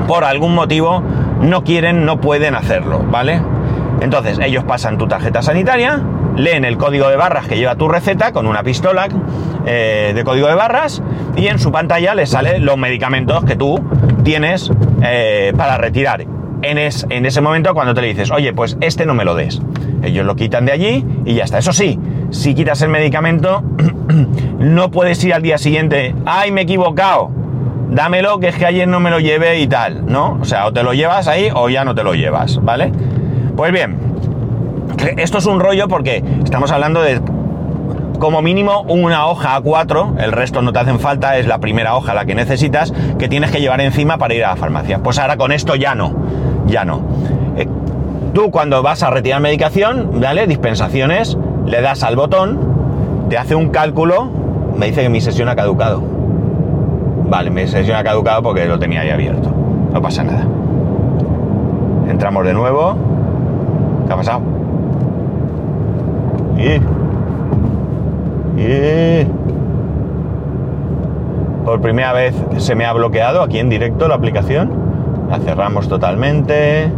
por 0.06 0.24
algún 0.24 0.54
motivo, 0.54 1.02
no 1.40 1.64
quieren, 1.64 2.04
no 2.04 2.20
pueden 2.20 2.54
hacerlo, 2.54 3.02
¿vale? 3.10 3.40
Entonces, 4.00 4.38
ellos 4.40 4.64
pasan 4.64 4.98
tu 4.98 5.06
tarjeta 5.06 5.42
sanitaria, 5.42 6.02
leen 6.36 6.64
el 6.64 6.76
código 6.76 7.08
de 7.08 7.16
barras 7.16 7.46
que 7.46 7.56
lleva 7.56 7.76
tu 7.76 7.88
receta 7.88 8.32
con 8.32 8.46
una 8.46 8.62
pistola 8.62 9.08
eh, 9.64 10.12
de 10.14 10.24
código 10.24 10.48
de 10.48 10.54
barras 10.54 11.02
y 11.36 11.46
en 11.46 11.58
su 11.58 11.70
pantalla 11.70 12.14
les 12.14 12.30
salen 12.30 12.64
los 12.64 12.76
medicamentos 12.76 13.44
que 13.44 13.54
tú 13.54 13.78
tienes 14.24 14.70
eh, 15.02 15.52
para 15.56 15.78
retirar 15.78 16.26
en, 16.62 16.78
ese 17.26 17.40
momento 17.40 17.74
cuando 17.74 17.94
te 17.94 18.02
le 18.02 18.08
dices, 18.08 18.30
oye, 18.30 18.52
pues 18.52 18.76
este 18.80 19.06
no 19.06 19.14
me 19.14 19.24
lo 19.24 19.34
des. 19.34 19.60
Ellos 20.02 20.24
lo 20.24 20.36
quitan 20.36 20.64
de 20.64 20.72
allí 20.72 21.04
y 21.24 21.34
ya 21.34 21.44
está. 21.44 21.58
Eso 21.58 21.72
sí, 21.72 21.98
si 22.30 22.54
quitas 22.54 22.82
el 22.82 22.88
medicamento, 22.88 23.62
no 24.58 24.90
puedes 24.90 25.22
ir 25.24 25.34
al 25.34 25.42
día 25.42 25.58
siguiente, 25.58 26.14
ay, 26.24 26.50
me 26.50 26.62
he 26.62 26.64
equivocado, 26.64 27.30
dámelo, 27.90 28.38
que 28.40 28.48
es 28.48 28.56
que 28.56 28.66
ayer 28.66 28.88
no 28.88 29.00
me 29.00 29.10
lo 29.10 29.20
llevé 29.20 29.60
y 29.60 29.66
tal, 29.66 30.06
¿no? 30.06 30.38
O 30.40 30.44
sea, 30.44 30.66
o 30.66 30.72
te 30.72 30.82
lo 30.82 30.94
llevas 30.94 31.28
ahí 31.28 31.50
o 31.54 31.68
ya 31.68 31.84
no 31.84 31.94
te 31.94 32.02
lo 32.02 32.14
llevas, 32.14 32.62
¿vale? 32.62 32.92
Pues 33.56 33.72
bien, 33.72 33.98
esto 35.16 35.38
es 35.38 35.46
un 35.46 35.60
rollo 35.60 35.88
porque 35.88 36.22
estamos 36.42 36.70
hablando 36.70 37.02
de 37.02 37.20
como 38.18 38.40
mínimo 38.40 38.82
una 38.82 39.26
hoja 39.26 39.60
A4, 39.60 40.20
el 40.22 40.30
resto 40.30 40.62
no 40.62 40.72
te 40.72 40.78
hacen 40.78 41.00
falta, 41.00 41.38
es 41.38 41.48
la 41.48 41.58
primera 41.58 41.96
hoja 41.96 42.14
la 42.14 42.24
que 42.24 42.36
necesitas, 42.36 42.92
que 43.18 43.28
tienes 43.28 43.50
que 43.50 43.60
llevar 43.60 43.80
encima 43.80 44.16
para 44.16 44.32
ir 44.34 44.44
a 44.44 44.50
la 44.50 44.56
farmacia. 44.56 45.00
Pues 45.02 45.18
ahora 45.18 45.36
con 45.36 45.50
esto 45.50 45.74
ya 45.74 45.96
no 45.96 46.14
ya 46.66 46.84
no. 46.84 47.00
Eh, 47.56 47.66
tú 48.32 48.50
cuando 48.50 48.82
vas 48.82 49.02
a 49.02 49.10
retirar 49.10 49.40
medicación, 49.40 50.20
¿vale? 50.20 50.46
Dispensaciones, 50.46 51.36
le 51.66 51.80
das 51.80 52.02
al 52.02 52.16
botón, 52.16 52.58
te 53.28 53.38
hace 53.38 53.54
un 53.54 53.70
cálculo, 53.70 54.28
me 54.76 54.86
dice 54.86 55.02
que 55.02 55.08
mi 55.08 55.20
sesión 55.20 55.48
ha 55.48 55.56
caducado. 55.56 56.02
Vale, 57.28 57.50
mi 57.50 57.66
sesión 57.66 57.96
ha 57.96 58.04
caducado 58.04 58.42
porque 58.42 58.66
lo 58.66 58.78
tenía 58.78 59.00
ahí 59.00 59.10
abierto. 59.10 59.50
No 59.92 60.02
pasa 60.02 60.24
nada. 60.24 60.46
Entramos 62.08 62.44
de 62.44 62.52
nuevo. 62.52 62.96
¿Qué 64.06 64.12
ha 64.12 64.16
pasado? 64.16 64.40
Y... 66.58 68.60
Y... 68.60 69.26
Por 71.64 71.80
primera 71.80 72.12
vez 72.12 72.34
se 72.58 72.74
me 72.74 72.84
ha 72.84 72.92
bloqueado 72.92 73.42
aquí 73.42 73.58
en 73.58 73.70
directo 73.70 74.08
la 74.08 74.16
aplicación 74.16 74.81
la 75.32 75.38
cerramos 75.38 75.88
totalmente 75.88 76.92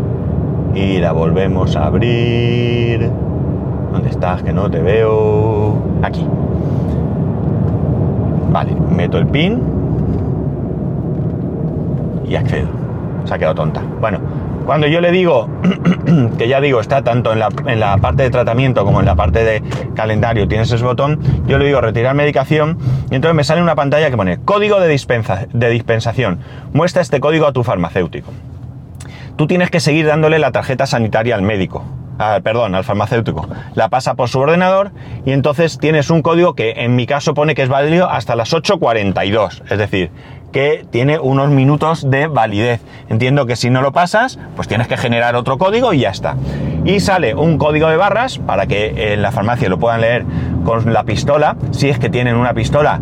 y 0.75 0.99
la 0.99 1.13
volvemos 1.13 1.77
a 1.77 1.87
abrir. 1.87 3.09
¿Dónde 3.93 4.11
estás? 4.11 4.43
Que 4.43 4.53
no 4.53 4.69
te 4.69 4.83
veo. 4.83 5.77
Aquí. 6.03 6.27
Vale, 8.51 8.73
meto 8.91 9.19
el 9.19 9.29
pin 9.29 9.63
y 12.29 12.35
accedo. 12.35 12.67
Se 13.25 13.35
ha 13.35 13.39
quedado 13.39 13.55
tonta. 13.55 13.83
Bueno, 14.01 14.19
cuando 14.65 14.87
yo 14.87 15.01
le 15.01 15.11
digo, 15.11 15.49
que 16.39 16.49
ya 16.49 16.61
digo, 16.61 16.81
está 16.81 17.03
tanto 17.03 17.33
en 17.33 17.39
la, 17.39 17.49
en 17.67 17.81
la, 17.81 17.97
parte 17.99 18.23
de 18.23 18.31
tratamiento 18.31 18.85
como 18.85 19.01
en 19.01 19.07
la 19.07 19.15
parte 19.15 19.45
de 19.45 19.63
calendario, 19.95 20.49
tienes 20.49 20.71
ese 20.71 20.85
botón, 20.85 21.21
yo 21.47 21.59
le 21.59 21.67
digo 21.67 21.81
retirar 21.81 22.15
medicación 22.15 22.79
y 23.11 23.15
entonces 23.15 23.35
me 23.35 23.45
sale 23.45 23.63
una 23.63 23.75
pantalla 23.75 24.11
que 24.11 24.17
pone 24.17 24.39
código 24.39 24.81
de, 24.81 24.89
dispensa, 24.89 25.47
de 25.53 25.71
dispensación. 25.71 26.41
Muestra 26.73 27.03
este 27.03 27.21
código 27.21 27.47
a 27.47 27.53
tu 27.53 27.63
farmacéutico. 27.63 28.33
Tú 29.37 29.47
tienes 29.47 29.71
que 29.71 29.81
seguir 29.81 30.07
dándole 30.07 30.39
la 30.39 30.53
tarjeta 30.53 30.87
sanitaria 30.87 31.35
al 31.35 31.43
médico. 31.43 31.85
perdón, 32.45 32.75
al 32.77 32.85
farmacéutico. 32.85 33.49
La 33.75 33.89
pasa 33.89 34.15
por 34.15 34.29
su 34.29 34.39
ordenador 34.39 34.93
y 35.27 35.33
entonces 35.33 35.79
tienes 35.79 36.09
un 36.11 36.23
código 36.23 36.55
que 36.55 36.71
en 36.77 36.95
mi 36.95 37.07
caso 37.07 37.35
pone 37.35 37.57
que 37.57 37.63
es 37.63 37.69
válido 37.69 38.09
hasta 38.09 38.37
las 38.37 38.53
8.42. 38.53 39.63
Es 39.69 39.79
decir, 39.79 40.11
que 40.55 40.87
tiene 40.89 41.19
unos 41.19 41.51
minutos 41.51 42.09
de 42.09 42.29
validez. 42.29 42.81
Entiendo 43.09 43.45
que 43.45 43.57
si 43.57 43.71
no 43.71 43.83
lo 43.83 43.91
pasas, 43.91 44.39
pues 44.55 44.69
tienes 44.69 44.87
que 44.87 44.97
generar 44.97 45.35
otro 45.35 45.59
código 45.59 45.93
y 45.93 45.99
ya 45.99 46.11
está. 46.11 46.37
Y 46.85 47.01
sale 47.01 47.35
un 47.35 47.59
código 47.59 47.89
de 47.89 47.97
barras 47.97 48.39
para 48.39 48.69
que 48.69 49.15
en 49.15 49.21
la 49.21 49.33
farmacia 49.33 49.69
lo 49.69 49.81
puedan 49.81 50.01
leer 50.01 50.25
con 50.65 50.93
la 50.93 51.03
pistola, 51.03 51.57
si 51.73 51.89
es 51.89 51.99
que 51.99 52.09
tienen 52.09 52.37
una 52.37 52.55
pistola 52.55 53.01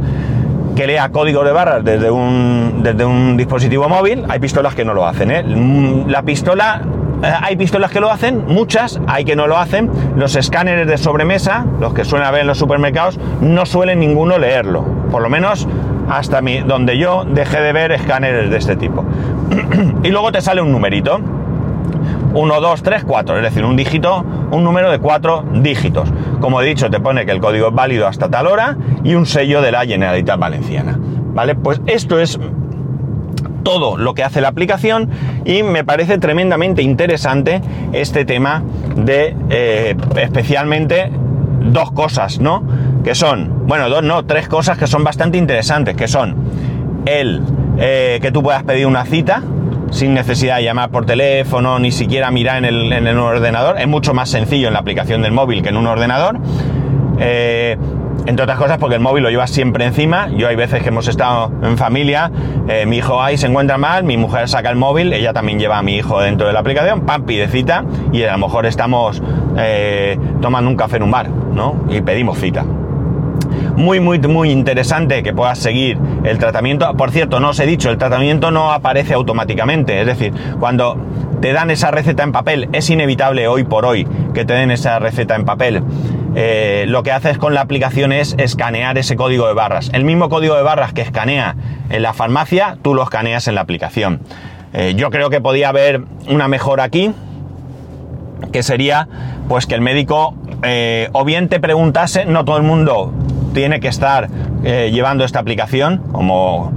que 0.75 0.87
lea 0.87 1.11
código 1.11 1.45
de 1.45 1.53
barras 1.53 1.85
desde 1.85 2.11
un, 2.11 2.81
desde 2.83 3.05
un 3.05 3.37
dispositivo 3.37 3.87
móvil. 3.87 4.25
Hay 4.31 4.41
pistolas 4.41 4.75
que 4.75 4.87
no 4.87 4.95
lo 4.95 5.07
hacen. 5.07 5.31
¿eh? 5.31 5.43
Mm, 5.43 6.09
la 6.09 6.23
pistola, 6.23 6.81
eh, 7.23 7.31
hay 7.43 7.57
pistolas 7.57 7.91
que 7.91 8.01
lo 8.01 8.11
hacen, 8.11 8.47
muchas, 8.47 8.99
hay 9.07 9.27
que 9.27 9.37
no 9.37 9.47
lo 9.47 9.59
hacen. 9.59 9.91
Los 10.17 10.37
escáneres 10.37 10.87
de 10.87 10.97
sobremesa, 10.97 11.67
los 11.81 11.93
que 11.93 12.07
suelen 12.07 12.27
haber 12.27 12.41
en 12.41 12.47
los 12.47 12.57
supermercados, 12.57 13.21
no 13.43 13.67
suelen 13.67 14.01
ninguno 14.01 14.39
leerlo. 14.39 14.87
Por 15.11 15.21
lo 15.21 15.29
menos 15.29 15.69
hasta 16.09 16.41
mi, 16.43 16.61
donde 16.61 16.99
yo 16.99 17.25
dejé 17.25 17.61
de 17.61 17.73
ver 17.73 17.93
escáneres 17.93 18.51
de 18.51 18.57
este 18.57 18.77
tipo. 18.77 19.05
y 20.03 20.09
luego 20.09 20.33
te 20.33 20.41
sale 20.41 20.61
un 20.61 20.73
numerito. 20.73 21.21
1, 22.35 22.61
2, 22.61 22.83
3, 22.83 23.05
4, 23.05 23.37
es 23.37 23.43
decir, 23.43 23.65
un 23.65 23.77
dígito, 23.77 24.25
un 24.51 24.65
número 24.65 24.91
de 24.91 24.99
cuatro 24.99 25.45
dígitos. 25.53 26.11
Como 26.41 26.63
he 26.63 26.67
dicho, 26.67 26.91
te 26.91 26.99
pone 26.99 27.27
que 27.27 27.33
el 27.33 27.41
código 27.41 27.69
es 27.69 27.75
válido 27.75 28.07
hasta 28.07 28.31
tal 28.31 28.47
hora 28.47 28.77
y 29.05 29.15
un 29.15 29.27
sello 29.27 29.61
de 29.61 29.71
la 29.71 29.85
Generalitat 29.85 30.39
Valenciana. 30.39 30.99
¿Vale? 31.35 31.55
Pues 31.55 31.83
esto 31.87 32.19
es 32.19 32.39
todo 33.63 33.97
lo 33.97 34.15
que 34.15 34.25
hace 34.25 34.41
la 34.41 34.49
aplicación 34.49 35.11
y 35.45 35.63
me 35.63 35.85
parece 35.85 36.19
tremendamente 36.19 36.83
interesante 36.83 37.61
este 37.93 38.25
tema 38.25 38.63
de 38.97 39.37
eh, 39.51 39.97
especialmente 40.17 41.11
dos 41.65 41.93
cosas, 41.93 42.41
¿no? 42.41 42.63
Que 43.05 43.15
son, 43.15 43.67
bueno, 43.67 43.89
dos 43.89 44.03
no, 44.03 44.25
tres 44.25 44.49
cosas 44.49 44.79
que 44.79 44.87
son 44.87 45.03
bastante 45.03 45.39
interesantes, 45.39 45.97
que 45.97 46.07
son 46.07 46.37
el 47.07 47.43
eh, 47.79 48.19
que 48.21 48.31
tú 48.31 48.43
puedas 48.43 48.63
pedir 48.63 48.87
una 48.87 49.05
cita, 49.05 49.43
sin 49.91 50.15
necesidad 50.15 50.57
de 50.57 50.65
llamar 50.65 50.91
por 50.91 51.07
teléfono, 51.07 51.79
ni 51.79 51.91
siquiera 51.91 52.31
mirar 52.31 52.59
en 52.59 52.65
el, 52.65 52.93
en 52.93 53.07
el 53.07 53.19
ordenador. 53.19 53.81
Es 53.81 53.89
mucho 53.89 54.15
más 54.15 54.29
sencillo 54.29 54.69
en 54.69 54.75
la 54.75 54.81
aplicación 54.81 55.23
del 55.23 55.33
móvil 55.33 55.63
que 55.63 55.71
en 55.71 55.77
un 55.77 55.87
ordenador. 55.87 56.39
Eh, 57.19 57.77
entre 58.25 58.45
otras 58.45 58.57
cosas 58.59 58.79
porque 58.79 58.95
el 58.95 59.01
móvil 59.01 59.25
lo 59.25 59.31
llevas 59.31 59.51
siempre 59.51 59.85
encima. 59.85 60.29
Yo 60.29 60.47
hay 60.47 60.55
veces 60.55 60.83
que 60.83 60.91
hemos 60.91 61.09
estado 61.09 61.51
en 61.63 61.77
familia, 61.77 62.31
eh, 62.69 62.87
mi 62.87 62.99
hijo 62.99 63.21
ahí 63.21 63.37
se 63.37 63.49
encuentra 63.49 63.79
mal, 63.79 64.05
mi 64.05 64.17
mujer 64.17 64.49
saca 64.49 64.71
el 64.71 64.77
móvil, 64.77 65.13
ella 65.13 65.33
también 65.33 65.59
lleva 65.59 65.79
a 65.79 65.83
mi 65.83 65.97
hijo 65.97 66.21
dentro 66.21 66.47
de 66.47 66.53
la 66.53 66.61
aplicación, 66.61 67.01
pam, 67.01 67.25
pide 67.25 67.49
cita 67.49 67.85
y 68.13 68.23
a 68.23 68.33
lo 68.33 68.39
mejor 68.39 68.67
estamos 68.67 69.21
tomando 70.41 70.71
un 70.71 70.77
café 70.77 70.97
en 70.99 71.03
un 71.03 71.11
bar, 71.11 71.29
¿no? 71.29 71.85
Y 71.91 72.01
pedimos 72.01 72.39
cita 72.39 72.65
muy, 73.77 74.01
muy, 74.01 74.19
muy 74.19 74.51
interesante 74.51 75.23
que 75.23 75.33
puedas 75.33 75.59
seguir 75.59 75.99
el 76.25 76.39
tratamiento. 76.39 76.93
Por 76.97 77.11
cierto, 77.11 77.41
no 77.41 77.51
os 77.51 77.61
he 77.61 77.67
dicho, 77.67 77.91
el 77.91 77.99
tratamiento 77.99 78.51
no 78.51 78.73
aparece 78.73 79.15
automáticamente. 79.15 80.01
Es 80.01 80.07
decir, 80.07 80.33
cuando 80.59 80.97
te 81.41 81.53
dan 81.53 81.71
esa 81.71 81.91
receta 81.91 82.23
en 82.23 82.33
papel, 82.33 82.69
es 82.73 82.89
inevitable 82.91 83.49
hoy 83.49 83.65
por 83.65 83.85
hoy 83.85 84.07
que 84.35 84.45
te 84.45 84.55
den 84.55 84.71
esa 84.71 84.99
receta 84.99 85.35
en 85.35 85.45
papel. 85.45 85.83
Eh, 86.35 86.85
lo 86.89 87.03
que 87.03 87.13
haces 87.13 87.37
con 87.37 87.55
la 87.55 87.61
aplicación 87.61 88.13
es 88.13 88.35
escanear 88.39 88.97
ese 88.97 89.17
código 89.17 89.47
de 89.47 89.55
barras. 89.55 89.91
El 89.93 90.05
mismo 90.05 90.29
código 90.29 90.55
de 90.55 90.63
barras 90.63 90.93
que 90.93 91.03
escanea 91.03 91.57
en 91.91 92.03
la 92.03 92.15
farmacia, 92.15 92.79
tú 92.81 92.95
lo 92.95 93.03
escaneas 93.03 93.49
en 93.49 93.55
la 93.55 93.61
aplicación. 93.63 94.21
Eh, 94.73 94.95
yo 94.97 95.11
creo 95.11 95.29
que 95.29 95.41
podía 95.41 95.69
haber 95.69 96.03
una 96.29 96.49
mejora 96.49 96.85
aquí, 96.85 97.13
que 98.53 98.63
sería 98.63 99.09
pues 99.49 99.67
que 99.67 99.75
el 99.75 99.81
médico 99.83 100.35
eh, 100.63 101.09
o 101.13 101.25
bien 101.25 101.49
te 101.49 101.61
preguntase, 101.61 102.25
no 102.25 102.45
todo 102.45 102.57
el 102.57 102.63
mundo 102.63 103.13
tiene 103.53 103.81
que 103.81 103.89
estar 103.89 104.29
eh, 104.65 104.91
llevando 104.93 105.25
esta 105.25 105.39
aplicación 105.39 105.99
como, 106.13 106.73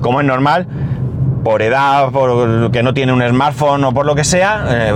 como 0.00 0.20
es 0.20 0.26
normal, 0.26 0.66
por 1.44 1.62
edad, 1.62 2.10
por 2.10 2.70
que 2.70 2.82
no 2.82 2.94
tiene 2.94 3.12
un 3.12 3.22
smartphone 3.22 3.84
o 3.84 3.92
por 3.92 4.06
lo 4.06 4.14
que 4.14 4.24
sea. 4.24 4.64
Eh, 4.68 4.92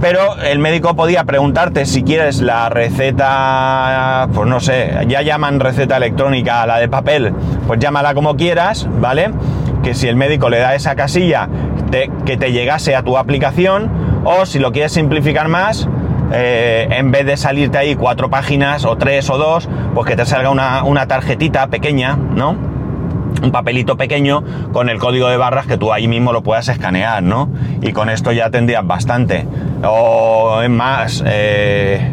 pero 0.00 0.36
el 0.42 0.58
médico 0.58 0.94
podía 0.94 1.24
preguntarte 1.24 1.86
si 1.86 2.02
quieres 2.02 2.42
la 2.42 2.68
receta, 2.68 4.28
pues 4.34 4.46
no 4.46 4.60
sé, 4.60 4.92
ya 5.08 5.22
llaman 5.22 5.58
receta 5.58 5.96
electrónica 5.96 6.62
a 6.62 6.66
la 6.66 6.78
de 6.78 6.88
papel, 6.88 7.32
pues 7.66 7.80
llámala 7.80 8.12
como 8.12 8.36
quieras, 8.36 8.86
¿vale? 9.00 9.30
Que 9.82 9.94
si 9.94 10.06
el 10.06 10.16
médico 10.16 10.50
le 10.50 10.58
da 10.58 10.74
esa 10.74 10.94
casilla, 10.96 11.48
que 12.26 12.36
te 12.36 12.52
llegase 12.52 12.94
a 12.94 13.02
tu 13.02 13.16
aplicación, 13.16 13.90
o 14.24 14.44
si 14.44 14.58
lo 14.58 14.70
quieres 14.70 14.92
simplificar 14.92 15.48
más, 15.48 15.88
eh, 16.32 16.88
en 16.90 17.10
vez 17.10 17.26
de 17.26 17.36
salirte 17.36 17.78
ahí 17.78 17.94
cuatro 17.94 18.30
páginas 18.30 18.84
o 18.84 18.96
tres 18.96 19.30
o 19.30 19.38
dos, 19.38 19.68
pues 19.94 20.06
que 20.06 20.16
te 20.16 20.26
salga 20.26 20.50
una, 20.50 21.06
tarjetita 21.06 21.68
pequeña, 21.68 22.16
¿no? 22.16 22.56
Un 23.42 23.52
papelito 23.52 23.96
pequeño 23.96 24.42
con 24.72 24.88
el 24.88 24.98
código 24.98 25.28
de 25.28 25.36
barras 25.36 25.66
que 25.66 25.76
tú 25.76 25.92
ahí 25.92 26.08
mismo 26.08 26.32
lo 26.32 26.42
puedas 26.42 26.68
escanear, 26.68 27.22
¿no? 27.22 27.50
Y 27.82 27.92
con 27.92 28.08
esto 28.08 28.32
ya 28.32 28.50
tendrías 28.50 28.86
bastante. 28.86 29.46
O 29.84 30.62
es 30.62 30.70
más, 30.70 31.22
eh, 31.26 32.12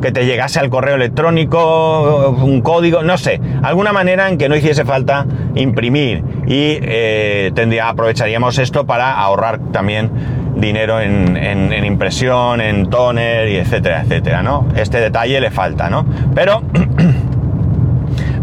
que 0.00 0.12
te 0.12 0.26
llegase 0.26 0.60
al 0.60 0.70
correo 0.70 0.96
electrónico, 0.96 2.30
un 2.42 2.60
código, 2.60 3.02
no 3.02 3.18
sé, 3.18 3.40
alguna 3.62 3.92
manera 3.92 4.28
en 4.28 4.38
que 4.38 4.48
no 4.48 4.56
hiciese 4.56 4.84
falta 4.84 5.26
imprimir 5.54 6.22
y 6.46 6.78
eh, 6.82 7.52
tendría, 7.54 7.88
aprovecharíamos 7.88 8.58
esto 8.58 8.86
para 8.86 9.12
ahorrar 9.12 9.58
también 9.72 10.10
dinero 10.56 11.00
en, 11.00 11.84
impresión, 11.84 12.60
en 12.60 12.88
toner 12.88 13.48
y 13.48 13.56
etcétera, 13.56 14.02
etcétera, 14.02 14.42
¿no? 14.42 14.66
Este 14.74 15.00
detalle 15.00 15.40
le 15.40 15.50
falta, 15.50 15.90
¿no? 15.90 16.06
Pero... 16.34 16.62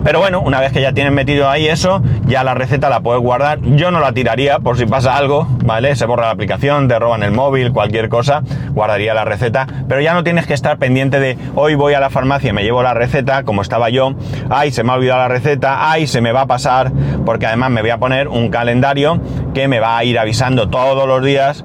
Pero 0.04 0.20
bueno, 0.20 0.42
una 0.42 0.60
vez 0.60 0.72
que 0.74 0.82
ya 0.82 0.92
tienes 0.94 1.14
metido 1.14 1.50
ahí 1.50 1.68
eso, 1.68 2.02
ya 2.26 2.44
la 2.44 2.54
receta 2.54 2.90
la 2.90 3.00
puedes 3.00 3.22
guardar. 3.22 3.60
Yo 3.62 3.92
no 3.92 4.00
la 4.00 4.12
tiraría 4.12 4.60
por 4.60 4.78
si 4.78 4.86
pasa 4.86 5.16
algo, 5.16 5.48
¿vale? 5.64 5.96
Se 5.96 6.06
borra 6.06 6.26
la 6.26 6.32
aplicación, 6.32 6.88
te 6.88 7.00
roban 7.00 7.24
el 7.24 7.32
móvil, 7.32 7.72
cualquier 7.72 8.10
cosa, 8.10 8.44
guardaría 8.72 9.14
la 9.14 9.26
receta. 9.26 9.68
Pero 9.88 10.02
ya 10.02 10.14
no 10.14 10.24
tienes 10.24 10.46
que 10.46 10.54
estar 10.54 10.78
pendiente 10.78 11.20
de 11.20 11.38
hoy 11.56 11.76
voy 11.76 11.94
a 11.94 12.00
la 12.00 12.10
farmacia 12.10 12.50
y 12.50 12.54
me 12.54 12.64
llevo 12.64 12.84
la 12.84 12.94
receta, 12.94 13.44
como 13.44 13.62
estaba 13.62 13.90
yo. 13.90 14.14
Ay, 14.50 14.72
se 14.72 14.84
me 14.84 14.92
ha 14.92 14.96
olvidado 14.96 15.20
la 15.20 15.28
receta, 15.30 15.92
ay, 15.92 16.08
se 16.08 16.22
me 16.22 16.32
va 16.32 16.42
a 16.42 16.48
pasar, 16.48 16.92
porque 17.26 17.46
además 17.46 17.72
me 17.72 17.82
voy 17.82 17.92
a 17.92 17.98
poner 17.98 18.28
un 18.28 18.50
calendario 18.50 19.20
que 19.54 19.68
me 19.68 19.80
va 19.80 19.98
a 19.98 20.04
ir 20.04 20.20
avisando 20.20 20.70
todos 20.70 21.08
los 21.08 21.24
días 21.24 21.64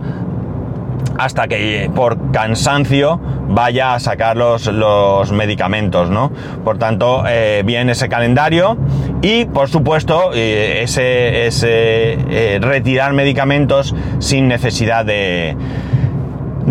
hasta 1.18 1.48
que 1.48 1.90
por 1.94 2.30
cansancio 2.32 3.20
vaya 3.48 3.94
a 3.94 4.00
sacar 4.00 4.36
los, 4.36 5.32
medicamentos, 5.32 6.10
¿no? 6.10 6.30
Por 6.64 6.78
tanto, 6.78 7.24
eh, 7.26 7.62
bien 7.64 7.90
ese 7.90 8.08
calendario 8.08 8.76
y, 9.22 9.46
por 9.46 9.68
supuesto, 9.68 10.30
eh, 10.34 10.82
ese, 10.82 11.46
ese 11.46 12.12
eh, 12.30 12.58
retirar 12.60 13.12
medicamentos 13.12 13.94
sin 14.18 14.48
necesidad 14.48 15.04
de 15.04 15.56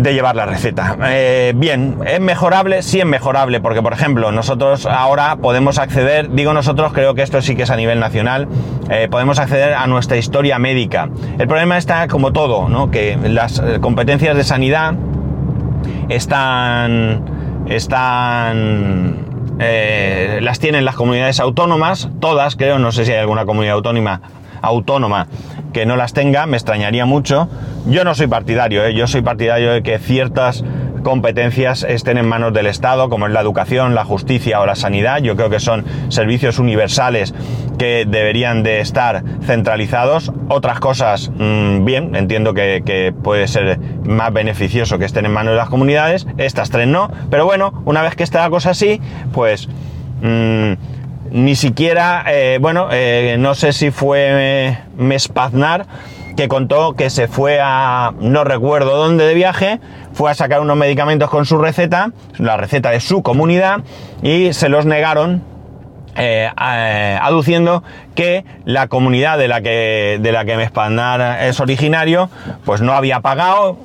de 0.02 0.14
llevar 0.14 0.36
la 0.36 0.46
receta. 0.46 0.96
Eh, 1.06 1.52
bien, 1.56 1.98
¿es 2.06 2.20
mejorable? 2.20 2.82
Sí 2.82 3.00
es 3.00 3.06
mejorable, 3.06 3.60
porque 3.60 3.82
por 3.82 3.92
ejemplo, 3.92 4.30
nosotros 4.32 4.86
ahora 4.86 5.36
podemos 5.36 5.78
acceder, 5.78 6.30
digo 6.30 6.52
nosotros, 6.52 6.92
creo 6.92 7.14
que 7.14 7.22
esto 7.22 7.42
sí 7.42 7.56
que 7.56 7.64
es 7.64 7.70
a 7.70 7.76
nivel 7.76 7.98
nacional, 7.98 8.48
eh, 8.90 9.08
podemos 9.10 9.38
acceder 9.38 9.74
a 9.74 9.86
nuestra 9.86 10.16
historia 10.16 10.58
médica. 10.58 11.08
El 11.38 11.48
problema 11.48 11.78
está 11.78 12.06
como 12.06 12.32
todo, 12.32 12.68
¿no? 12.68 12.90
Que 12.90 13.16
las 13.16 13.58
eh, 13.58 13.78
competencias 13.80 14.36
de 14.36 14.44
sanidad 14.44 14.94
están... 16.08 17.66
están 17.68 19.26
las 19.58 20.60
tienen 20.60 20.84
las 20.84 20.94
comunidades 20.94 21.40
autónomas, 21.40 22.08
todas 22.20 22.54
creo, 22.54 22.78
no 22.78 22.92
sé 22.92 23.04
si 23.04 23.10
hay 23.10 23.18
alguna 23.18 23.44
comunidad 23.44 23.74
autónoma 23.74 24.20
autónoma 24.62 25.26
que 25.72 25.86
no 25.86 25.96
las 25.96 26.12
tenga, 26.12 26.46
me 26.46 26.56
extrañaría 26.56 27.04
mucho. 27.06 27.48
Yo 27.86 28.04
no 28.04 28.14
soy 28.14 28.26
partidario, 28.26 28.84
¿eh? 28.84 28.94
yo 28.94 29.06
soy 29.06 29.22
partidario 29.22 29.72
de 29.72 29.82
que 29.82 29.98
ciertas 29.98 30.64
competencias 31.02 31.84
estén 31.88 32.18
en 32.18 32.28
manos 32.28 32.52
del 32.52 32.66
Estado, 32.66 33.08
como 33.08 33.26
es 33.26 33.32
la 33.32 33.40
educación, 33.40 33.94
la 33.94 34.04
justicia 34.04 34.60
o 34.60 34.66
la 34.66 34.74
sanidad. 34.74 35.22
Yo 35.22 35.36
creo 35.36 35.50
que 35.50 35.60
son 35.60 35.84
servicios 36.08 36.58
universales 36.58 37.34
que 37.78 38.04
deberían 38.06 38.62
de 38.62 38.80
estar 38.80 39.22
centralizados. 39.42 40.32
Otras 40.48 40.80
cosas, 40.80 41.30
mm, 41.30 41.84
bien, 41.84 42.14
entiendo 42.14 42.54
que, 42.54 43.14
puede 43.22 43.48
ser 43.48 43.78
más 44.04 44.32
beneficioso 44.32 44.98
que 44.98 45.04
estén 45.04 45.26
en 45.26 45.32
manos 45.32 45.52
de 45.52 45.58
las 45.58 45.68
comunidades. 45.68 46.26
Estas 46.36 46.70
tres 46.70 46.88
no. 46.88 47.10
Pero 47.30 47.44
bueno, 47.44 47.82
una 47.84 48.02
vez 48.02 48.14
que 48.14 48.24
está 48.24 48.40
la 48.40 48.50
cosa 48.50 48.70
así, 48.70 49.00
pues... 49.32 49.68
Mm, 50.20 50.97
ni 51.30 51.56
siquiera, 51.56 52.24
eh, 52.28 52.58
bueno, 52.60 52.88
eh, 52.90 53.36
no 53.38 53.54
sé 53.54 53.72
si 53.72 53.90
fue 53.90 54.26
eh, 54.30 54.78
Mespaznar 54.96 55.86
que 56.36 56.46
contó 56.46 56.94
que 56.94 57.10
se 57.10 57.26
fue 57.26 57.58
a, 57.60 58.12
no 58.20 58.44
recuerdo 58.44 58.96
dónde 58.96 59.24
de 59.24 59.34
viaje, 59.34 59.80
fue 60.12 60.30
a 60.30 60.34
sacar 60.34 60.60
unos 60.60 60.76
medicamentos 60.76 61.30
con 61.30 61.46
su 61.46 61.58
receta, 61.58 62.12
la 62.38 62.56
receta 62.56 62.90
de 62.90 63.00
su 63.00 63.22
comunidad, 63.22 63.80
y 64.22 64.52
se 64.52 64.68
los 64.68 64.86
negaron 64.86 65.42
aduciendo 66.16 67.84
que 68.16 68.44
la 68.64 68.88
comunidad 68.88 69.38
de 69.38 69.46
la 69.46 69.60
que, 69.60 70.18
de 70.20 70.32
la 70.32 70.44
que 70.44 70.56
Mespaznar 70.56 71.44
es 71.44 71.60
originario, 71.60 72.28
pues 72.64 72.80
no 72.80 72.92
había 72.92 73.20
pagado, 73.20 73.78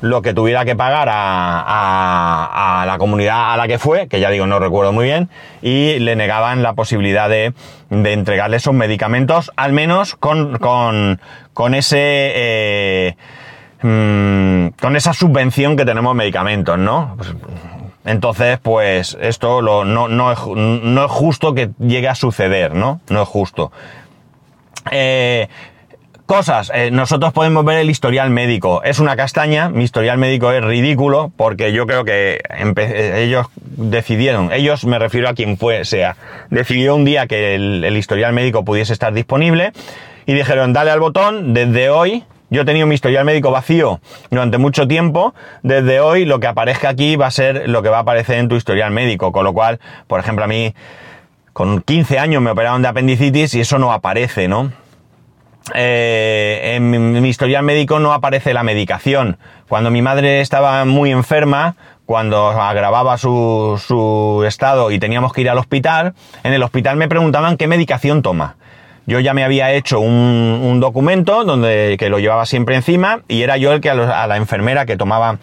lo 0.00 0.22
que 0.22 0.34
tuviera 0.34 0.64
que 0.64 0.76
pagar 0.76 1.08
a, 1.10 2.84
la 2.86 2.98
comunidad 2.98 3.52
a 3.52 3.56
la 3.56 3.66
que 3.66 3.78
fue, 3.78 4.08
que 4.08 4.20
ya 4.20 4.30
digo, 4.30 4.46
no 4.46 4.58
recuerdo 4.58 4.92
muy 4.92 5.06
bien, 5.06 5.28
y 5.62 5.98
le 5.98 6.16
negaban 6.16 6.62
la 6.62 6.74
posibilidad 6.74 7.28
de, 7.28 7.54
entregarle 7.90 8.56
esos 8.56 8.74
medicamentos, 8.74 9.50
al 9.56 9.72
menos 9.72 10.14
con, 10.14 10.58
con, 10.58 11.74
ese... 11.74 11.98
Eh, 12.00 13.16
mm, 13.82 14.68
con 14.80 14.96
esa 14.96 15.14
subvención 15.14 15.76
que 15.76 15.84
tenemos 15.84 16.14
medicamentos, 16.14 16.78
¿no? 16.78 17.14
Pues, 17.16 17.34
Entonces, 18.04 18.58
pues 18.62 19.16
esto 19.20 19.62
lo, 19.62 19.84
no, 19.84 20.08
no, 20.08 20.32
es, 20.32 20.38
no, 20.46 21.04
es, 21.04 21.10
justo 21.10 21.54
que 21.54 21.70
llegue 21.78 22.08
a 22.08 22.14
suceder, 22.14 22.74
¿no? 22.74 23.00
No 23.08 23.22
es 23.22 23.28
justo. 23.28 23.72
Eh, 24.90 25.48
cosas, 26.26 26.70
eh, 26.74 26.90
nosotros 26.90 27.32
podemos 27.32 27.64
ver 27.64 27.78
el 27.78 27.90
historial 27.90 28.30
médico. 28.30 28.82
Es 28.82 28.98
una 28.98 29.16
castaña, 29.16 29.68
mi 29.68 29.84
historial 29.84 30.18
médico 30.18 30.52
es 30.52 30.64
ridículo 30.64 31.32
porque 31.36 31.72
yo 31.72 31.86
creo 31.86 32.04
que 32.04 32.40
ellos 33.16 33.46
decidieron, 33.56 34.52
ellos 34.52 34.84
me 34.84 34.98
refiero 34.98 35.28
a 35.28 35.34
quien 35.34 35.58
fue, 35.58 35.84
sea, 35.84 36.16
decidió 36.50 36.94
un 36.94 37.04
día 37.04 37.26
que 37.26 37.54
el 37.54 37.96
historial 37.96 38.32
médico 38.32 38.64
pudiese 38.64 38.92
estar 38.92 39.12
disponible 39.12 39.72
y 40.26 40.34
dijeron, 40.34 40.72
dale 40.72 40.90
al 40.90 41.00
botón, 41.00 41.54
desde 41.54 41.90
hoy 41.90 42.24
yo 42.50 42.62
he 42.62 42.64
tenido 42.64 42.86
mi 42.86 42.94
historial 42.94 43.24
médico 43.24 43.50
vacío 43.50 44.00
durante 44.30 44.58
mucho 44.58 44.86
tiempo. 44.86 45.34
Desde 45.62 46.00
hoy 46.00 46.24
lo 46.24 46.38
que 46.40 46.46
aparezca 46.46 46.88
aquí 46.88 47.16
va 47.16 47.26
a 47.26 47.30
ser 47.30 47.68
lo 47.68 47.82
que 47.82 47.88
va 47.88 47.98
a 47.98 48.00
aparecer 48.00 48.38
en 48.38 48.48
tu 48.48 48.54
historial 48.54 48.92
médico. 48.92 49.32
Con 49.32 49.44
lo 49.44 49.52
cual, 49.52 49.80
por 50.06 50.20
ejemplo, 50.20 50.44
a 50.44 50.46
mí 50.46 50.72
con 51.52 51.82
15 51.82 52.18
años 52.18 52.42
me 52.42 52.50
operaron 52.50 52.82
de 52.82 52.88
apendicitis 52.88 53.54
y 53.54 53.60
eso 53.60 53.78
no 53.78 53.92
aparece, 53.92 54.46
¿no? 54.46 54.70
Eh, 55.72 56.74
en 56.74 56.90
mi, 56.90 57.28
historial 57.28 57.62
médico 57.62 57.98
no 57.98 58.12
aparece 58.12 58.52
la 58.52 58.62
medicación. 58.62 59.38
Cuando 59.68 59.90
mi 59.90 60.02
madre 60.02 60.40
estaba 60.40 60.84
muy 60.84 61.10
enferma, 61.10 61.76
cuando 62.04 62.48
agravaba 62.48 63.16
su, 63.16 63.82
su 63.84 64.44
estado 64.46 64.90
y 64.90 64.98
teníamos 64.98 65.32
que 65.32 65.40
ir 65.40 65.48
al 65.48 65.58
hospital, 65.58 66.14
en 66.42 66.52
el 66.52 66.62
hospital 66.62 66.96
me 66.96 67.08
preguntaban 67.08 67.56
qué 67.56 67.66
medicación 67.66 68.20
toma. 68.20 68.56
Yo 69.06 69.20
ya 69.20 69.34
me 69.34 69.44
había 69.44 69.72
hecho 69.72 70.00
un, 70.00 70.80
documento 70.80 71.44
donde 71.44 71.96
que 71.98 72.08
lo 72.08 72.18
llevaba 72.18 72.46
siempre 72.46 72.74
encima 72.74 73.20
y 73.28 73.42
era 73.42 73.56
yo 73.56 73.72
el 73.72 73.80
que 73.80 73.90
a, 73.90 74.26
la 74.26 74.36
enfermera 74.36 74.86
que 74.86 74.96
tomaba 74.96 75.38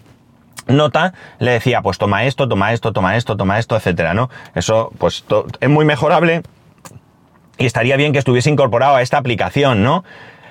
nota 0.67 1.13
le 1.39 1.51
decía, 1.51 1.81
pues 1.81 1.97
toma 1.97 2.25
esto, 2.25 2.47
toma 2.47 2.73
esto, 2.73 2.91
toma 2.91 3.15
esto, 3.17 3.38
toma 3.38 3.60
esto, 3.60 3.75
etcétera, 3.75 4.13
¿no? 4.13 4.29
Eso, 4.55 4.91
pues 4.97 5.23
es 5.60 5.69
muy 5.69 5.86
mejorable 5.86 6.43
y 7.62 7.65
estaría 7.65 7.95
bien 7.95 8.12
que 8.12 8.19
estuviese 8.19 8.50
incorporado 8.50 8.95
a 8.95 9.02
esta 9.02 9.17
aplicación, 9.17 9.84
¿no? 9.84 10.04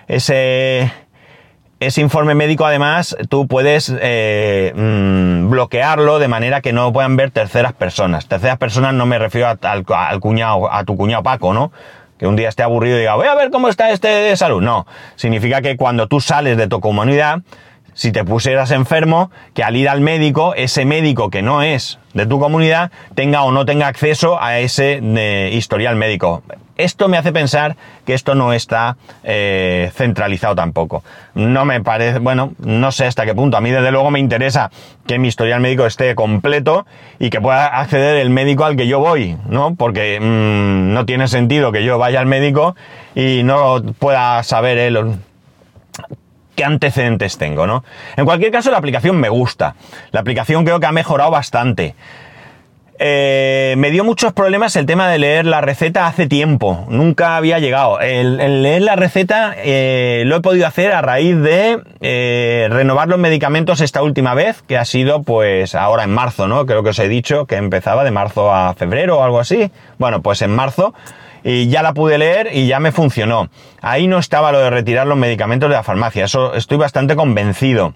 Ese, 0.07 0.92
ese 1.81 2.01
informe 2.01 2.35
médico, 2.35 2.64
además, 2.64 3.16
tú 3.29 3.49
puedes 3.49 3.92
eh, 4.01 4.73
mm, 4.75 5.51
bloquearlo 5.51 6.18
de 6.18 6.29
manera 6.29 6.61
que 6.61 6.73
no 6.73 6.92
puedan 6.92 7.16
ver 7.16 7.31
terceras 7.31 7.73
personas. 7.73 8.27
Terceras 8.27 8.59
personas 8.59 8.94
no 8.94 9.07
me 9.07 9.18
refiero 9.18 9.49
al, 9.49 9.59
al, 9.88 10.20
cuñado, 10.20 10.73
a 10.73 10.85
tu 10.85 10.96
cuñado 10.96 11.23
Paco, 11.23 11.53
¿no? 11.53 11.73
que 12.18 12.27
un 12.27 12.37
día 12.37 12.51
esté 12.51 12.62
aburrido 12.62 12.99
y 12.99 13.01
diga, 13.01 13.14
voy 13.14 13.29
a 13.29 13.35
ver 13.35 13.51
cómo 13.51 13.70
está 13.70 13.90
este 13.92 14.09
de 14.09 14.37
salud. 14.37 14.61
No, 14.61 14.87
significa 15.16 15.62
que 15.62 15.79
cuando 15.79 16.07
tú 16.07 16.20
sales 16.20 16.59
de 16.59 16.68
tu 16.68 16.79
comunidad, 16.79 17.40
si 17.94 18.12
te 18.12 18.24
pusieras 18.24 18.70
enfermo, 18.70 19.31
que 19.55 19.62
al 19.62 19.76
ir 19.76 19.88
al 19.88 20.00
médico, 20.00 20.55
ese 20.55 20.85
médico 20.85 21.31
que 21.31 21.42
no 21.42 21.62
es 21.62 21.98
de 22.14 22.26
tu 22.26 22.38
comunidad 22.40 22.90
tenga 23.14 23.42
o 23.42 23.53
no 23.53 23.64
tenga 23.64 23.87
acceso 23.87 24.40
a 24.42 24.59
ese 24.59 25.00
eh, 25.03 25.50
historial 25.53 25.96
médico. 25.96 26.42
Esto 26.76 27.09
me 27.09 27.18
hace 27.18 27.31
pensar 27.31 27.76
que 28.07 28.14
esto 28.14 28.35
no 28.35 28.55
está 28.55 28.96
eh, 29.22 29.90
centralizado 29.94 30.55
tampoco. 30.55 31.05
No 31.35 31.66
me 31.66 31.83
parece, 31.83 32.20
bueno, 32.20 32.55
no 32.59 32.90
sé 32.90 33.05
hasta 33.05 33.26
qué 33.26 33.35
punto. 33.35 33.59
A 33.59 33.61
mí 33.61 33.70
desde 33.70 33.90
luego 33.90 34.11
me 34.11 34.18
interesa 34.18 34.70
que 35.07 35.18
mi 35.18 35.29
historial 35.29 35.61
médico 35.61 35.85
esté 35.85 36.14
completo 36.14 36.87
y 37.18 37.29
que 37.29 37.38
pueda 37.38 37.66
acceder 37.66 38.16
el 38.16 38.31
médico 38.31 38.64
al 38.64 38.76
que 38.76 38.87
yo 38.87 38.98
voy, 38.98 39.37
¿no? 39.46 39.74
Porque 39.74 40.18
mm, 40.20 40.94
no 40.94 41.05
tiene 41.05 41.29
sentido 41.29 41.70
que 41.70 41.85
yo 41.85 41.98
vaya 41.98 42.18
al 42.18 42.26
médico 42.26 42.74
y 43.14 43.42
no 43.42 43.83
pueda 43.98 44.42
saber 44.42 44.79
él 44.79 45.18
antecedentes 46.62 47.38
tengo, 47.38 47.66
¿no? 47.66 47.85
En 48.16 48.25
cualquier 48.25 48.51
caso, 48.51 48.70
la 48.70 48.79
aplicación 48.79 49.16
me 49.16 49.29
gusta. 49.29 49.75
La 50.11 50.20
aplicación 50.20 50.64
creo 50.64 50.81
que 50.81 50.87
ha 50.87 50.92
mejorado 50.92 51.31
bastante. 51.31 51.94
Eh, 53.03 53.77
me 53.79 53.90
dio 53.90 54.05
muchos 54.05 54.35
problemas 54.35 54.77
el 54.77 54.85
tema 54.85 55.09
de 55.09 55.18
leer 55.18 55.46
la 55.46 55.62
receta 55.62 56.07
hace 56.07 56.27
tiempo. 56.27 56.85
Nunca 56.90 57.37
había 57.37 57.59
llegado. 57.59 57.99
El, 57.99 58.37
leer 58.62 58.83
la 58.83 58.94
receta 58.94 59.55
eh, 59.57 60.25
lo 60.27 60.37
he 60.37 60.40
podido 60.42 60.66
hacer 60.66 60.92
a 60.92 61.01
raíz 61.01 61.35
de 61.38 61.81
eh, 62.03 62.68
renovar 62.70 63.09
los 63.09 63.18
medicamentos 63.18 63.81
esta 63.81 64.03
última 64.03 64.35
vez, 64.35 64.61
que 64.61 64.77
ha 64.77 64.85
sido 64.85 65.23
pues 65.23 65.75
ahora 65.75 66.05
en 66.05 66.11
marzo, 66.11 66.46
¿no? 66.46 66.66
Creo 66.66 66.83
que 66.83 66.90
os 66.90 66.99
he 66.99 67.09
dicho 67.09 67.46
que 67.46 67.57
empezaba 67.57 68.05
de 68.05 68.11
marzo 68.11 68.53
a 68.53 68.75
febrero 68.75 69.18
o 69.18 69.23
algo 69.23 69.40
así. 69.40 69.70
Bueno, 69.96 70.20
pues 70.20 70.42
en 70.42 70.55
marzo 70.55 70.92
y 71.44 71.68
ya 71.68 71.83
la 71.83 71.94
pude 71.94 72.18
leer 72.18 72.50
y 72.53 72.66
ya 72.66 72.81
me 72.81 72.92
funcionó. 72.92 73.48
Ahí 73.81 74.07
no 74.07 74.18
estaba 74.18 74.53
lo 74.53 74.59
de 74.59 74.70
retirar 74.70 75.07
los 75.07 75.18
medicamentos 75.18 75.68
de 75.68 75.76
la 75.76 75.83
farmacia. 75.83 76.24
Eso 76.24 76.55
estoy 76.55 76.79
bastante 76.79 77.16
convencido. 77.16 77.94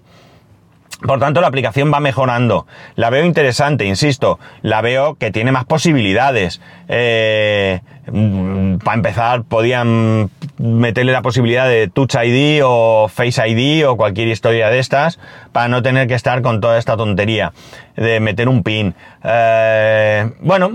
Por 1.01 1.19
tanto, 1.19 1.41
la 1.41 1.47
aplicación 1.47 1.91
va 1.93 1.99
mejorando. 1.99 2.65
La 2.95 3.09
veo 3.09 3.25
interesante, 3.25 3.85
insisto. 3.85 4.39
La 4.61 4.81
veo 4.81 5.15
que 5.15 5.29
tiene 5.29 5.51
más 5.51 5.65
posibilidades. 5.65 6.61
Eh, 6.87 7.81
mm, 8.11 8.77
para 8.77 8.95
empezar, 8.95 9.43
podían 9.43 10.29
meterle 10.57 11.11
la 11.11 11.21
posibilidad 11.21 11.67
de 11.67 11.89
Touch 11.89 12.15
ID 12.15 12.61
o 12.63 13.09
Face 13.09 13.45
ID 13.45 13.85
o 13.87 13.97
cualquier 13.97 14.29
historia 14.29 14.69
de 14.69 14.79
estas 14.79 15.19
para 15.51 15.67
no 15.67 15.83
tener 15.83 16.07
que 16.07 16.13
estar 16.13 16.41
con 16.41 16.61
toda 16.61 16.77
esta 16.77 16.95
tontería 16.95 17.51
de 17.97 18.19
meter 18.21 18.47
un 18.47 18.63
pin. 18.63 18.95
Eh, 19.23 20.31
bueno, 20.39 20.71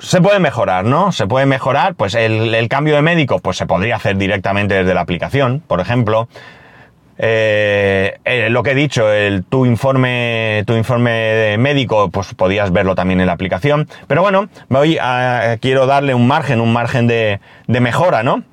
se 0.00 0.20
puede 0.20 0.38
mejorar, 0.38 0.84
¿no? 0.84 1.12
Se 1.12 1.26
puede 1.26 1.46
mejorar, 1.46 1.94
pues 1.94 2.14
el, 2.14 2.68
cambio 2.68 2.94
de 2.94 3.02
médico, 3.02 3.38
pues 3.38 3.56
se 3.56 3.66
podría 3.66 3.96
hacer 3.96 4.16
directamente 4.16 4.74
desde 4.74 4.94
la 4.94 5.00
aplicación, 5.00 5.62
por 5.66 5.80
ejemplo. 5.80 6.28
Eh, 7.20 8.18
eh, 8.24 8.48
lo 8.48 8.62
que 8.62 8.70
he 8.70 8.74
dicho, 8.76 9.12
el, 9.12 9.44
tu 9.44 9.66
informe, 9.66 10.62
tu 10.66 10.74
informe 10.74 11.56
médico, 11.58 12.10
pues 12.10 12.32
podías 12.34 12.70
verlo 12.70 12.94
también 12.94 13.20
en 13.20 13.26
la 13.26 13.32
aplicación. 13.32 13.88
Pero 14.06 14.22
bueno, 14.22 14.48
voy 14.68 14.98
a, 15.00 15.56
quiero 15.60 15.86
darle 15.86 16.14
un 16.14 16.28
margen, 16.28 16.60
un 16.60 16.72
margen 16.72 17.06
de, 17.06 17.40
de 17.66 17.80
mejora, 17.80 18.22
¿no? 18.22 18.44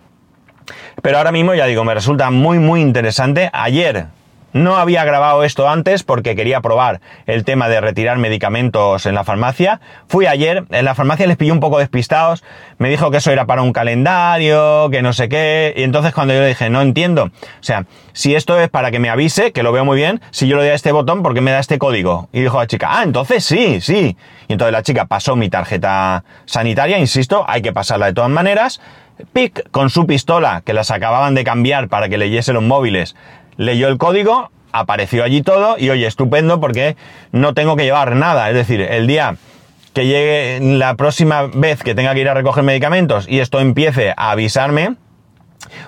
Pero 1.04 1.20
ahora 1.20 1.32
mismo, 1.32 1.54
ya 1.54 1.68
digo, 1.68 1.84
me 1.84 1.94
resulta 1.94 2.32
muy, 2.32 2.58
muy 2.58 2.82
interesante. 2.82 3.52
Ayer 3.54 4.08
no 4.56 4.78
había 4.78 5.04
grabado 5.04 5.44
esto 5.44 5.68
antes 5.68 6.04
porque 6.04 6.34
quería 6.34 6.62
probar 6.62 7.02
el 7.26 7.44
tema 7.44 7.68
de 7.68 7.82
retirar 7.82 8.18
medicamentos 8.18 9.06
en 9.06 9.14
la 9.14 9.26
farmacia. 9.26 9.82
Fui 10.08 10.28
ayer, 10.28 10.64
en 10.70 10.86
la 10.86 10.96
farmacia 10.96 11.28
les 11.28 11.36
pillé 11.36 11.52
un 11.52 11.60
poco 11.60 11.78
despistados, 11.78 12.42
me 12.78 12.90
dijo 12.90 13.12
que 13.12 13.18
eso 13.18 13.32
era 13.32 13.46
para 13.46 13.64
un 13.64 13.74
calendario, 13.74 14.90
que 14.92 15.02
no 15.02 15.12
sé 15.12 15.28
qué, 15.28 15.74
y 15.76 15.84
entonces 15.84 16.14
cuando 16.14 16.34
yo 16.34 16.40
le 16.40 16.48
dije, 16.48 16.70
no 16.70 16.82
entiendo, 16.82 17.26
o 17.26 17.32
sea, 17.64 17.86
si 18.14 18.34
esto 18.34 18.58
es 18.58 18.70
para 18.70 18.92
que 18.92 19.00
me 19.00 19.10
avise, 19.10 19.52
que 19.52 19.62
lo 19.62 19.74
veo 19.74 19.84
muy 19.84 19.98
bien, 19.98 20.22
si 20.32 20.48
yo 20.48 20.56
le 20.56 20.64
doy 20.64 20.72
a 20.72 20.76
este 20.76 20.94
botón, 20.94 21.22
¿por 21.22 21.34
qué 21.34 21.42
me 21.42 21.52
da 21.52 21.60
este 21.60 21.78
código? 21.78 22.30
Y 22.32 22.40
dijo 22.40 22.58
la 22.58 22.66
chica, 22.66 22.88
ah, 22.92 23.04
entonces 23.04 23.44
sí, 23.44 23.82
sí. 23.82 24.16
Y 24.48 24.54
entonces 24.54 24.72
la 24.72 24.84
chica 24.84 25.04
pasó 25.04 25.36
mi 25.36 25.50
tarjeta 25.50 26.24
sanitaria, 26.46 26.98
insisto, 26.98 27.44
hay 27.46 27.62
que 27.62 27.74
pasarla 27.74 28.06
de 28.06 28.14
todas 28.14 28.30
maneras, 28.30 28.80
PIC 29.34 29.70
con 29.72 29.90
su 29.90 30.06
pistola, 30.06 30.62
que 30.66 30.74
las 30.74 30.92
acababan 30.92 31.36
de 31.36 31.44
cambiar 31.44 31.88
para 31.88 32.10
que 32.10 32.18
leyese 32.18 32.54
los 32.54 32.64
móviles, 32.64 33.16
leyó 33.58 33.88
el 33.88 33.98
código, 33.98 34.52
apareció 34.72 35.24
allí 35.24 35.42
todo 35.42 35.78
y 35.78 35.90
oye, 35.90 36.06
estupendo 36.06 36.60
porque 36.60 36.96
no 37.32 37.54
tengo 37.54 37.76
que 37.76 37.84
llevar 37.84 38.16
nada. 38.16 38.50
Es 38.50 38.56
decir, 38.56 38.82
el 38.82 39.08
día 39.08 39.38
que 39.94 40.08
llegue 40.08 40.60
la 40.62 40.96
próxima 40.96 41.44
vez 41.44 41.82
que 41.82 41.96
tenga 41.96 42.14
que 42.14 42.20
ir 42.20 42.30
a 42.30 42.34
recoger 42.34 42.64
medicamentos 42.64 43.28
y 43.30 43.40
esto 43.40 43.62
empiece 43.62 44.14
a 44.18 44.32
avisarme, 44.32 44.96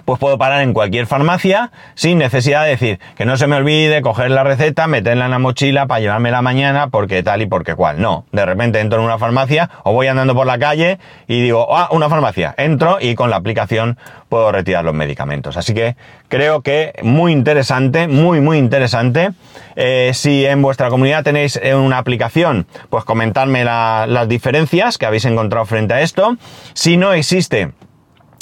pues 0.06 0.19
puedo 0.19 0.38
parar 0.38 0.62
en 0.62 0.73
cualquier 0.73 1.08
farmacia 1.08 1.71
sin 1.95 2.17
necesidad 2.17 2.63
de 2.63 2.69
decir 2.69 3.00
que 3.15 3.26
no 3.26 3.38
se 3.38 3.47
me 3.47 3.56
olvide 3.56 4.02
coger 4.02 4.32
la 4.32 4.43
receta, 4.43 4.88
meterla 4.88 5.26
en 5.26 5.32
la 5.32 5.39
mochila 5.39 5.88
para 5.88 6.00
llevármela 6.00 6.41
mañana 6.41 6.88
porque 6.89 7.23
tal 7.23 7.41
y 7.41 7.45
porque 7.45 7.76
cual. 7.76 8.02
No, 8.02 8.26
de 8.32 8.45
repente 8.45 8.80
entro 8.80 9.00
en 9.00 9.06
una 9.06 9.17
farmacia 9.17 9.69
o 9.84 9.93
voy 9.93 10.08
andando 10.08 10.36
por 10.36 10.47
la 10.47 10.58
calle 10.60 11.00
y 11.28 11.41
digo, 11.41 11.76
ah, 11.76 11.89
una 11.91 12.10
farmacia, 12.10 12.54
entro 12.58 12.97
y 13.00 13.15
con 13.15 13.30
la 13.30 13.38
aplicación 13.38 13.97
puedo 14.30 14.52
retirar 14.52 14.84
los 14.84 14.93
medicamentos. 14.93 15.58
Así 15.58 15.73
que 15.73 15.95
creo 16.28 16.62
que 16.62 16.93
muy 17.04 17.32
interesante, 17.32 18.08
muy, 18.08 18.41
muy 18.41 18.58
interesante. 18.58 19.32
Eh, 19.76 20.12
si 20.13 20.45
en 20.45 20.62
vuestra 20.62 20.89
comunidad 20.89 21.23
tenéis 21.23 21.60
una 21.76 21.97
aplicación, 21.97 22.67
pues 22.89 23.04
comentadme 23.04 23.63
las 23.63 24.28
diferencias 24.28 24.97
que 24.97 25.06
habéis 25.06 25.26
encontrado 25.26 25.65
frente 25.65 25.93
a 25.93 26.02
esto. 26.02 26.38
Si 26.73 26.97
no 26.97 27.13
existe 27.13 27.71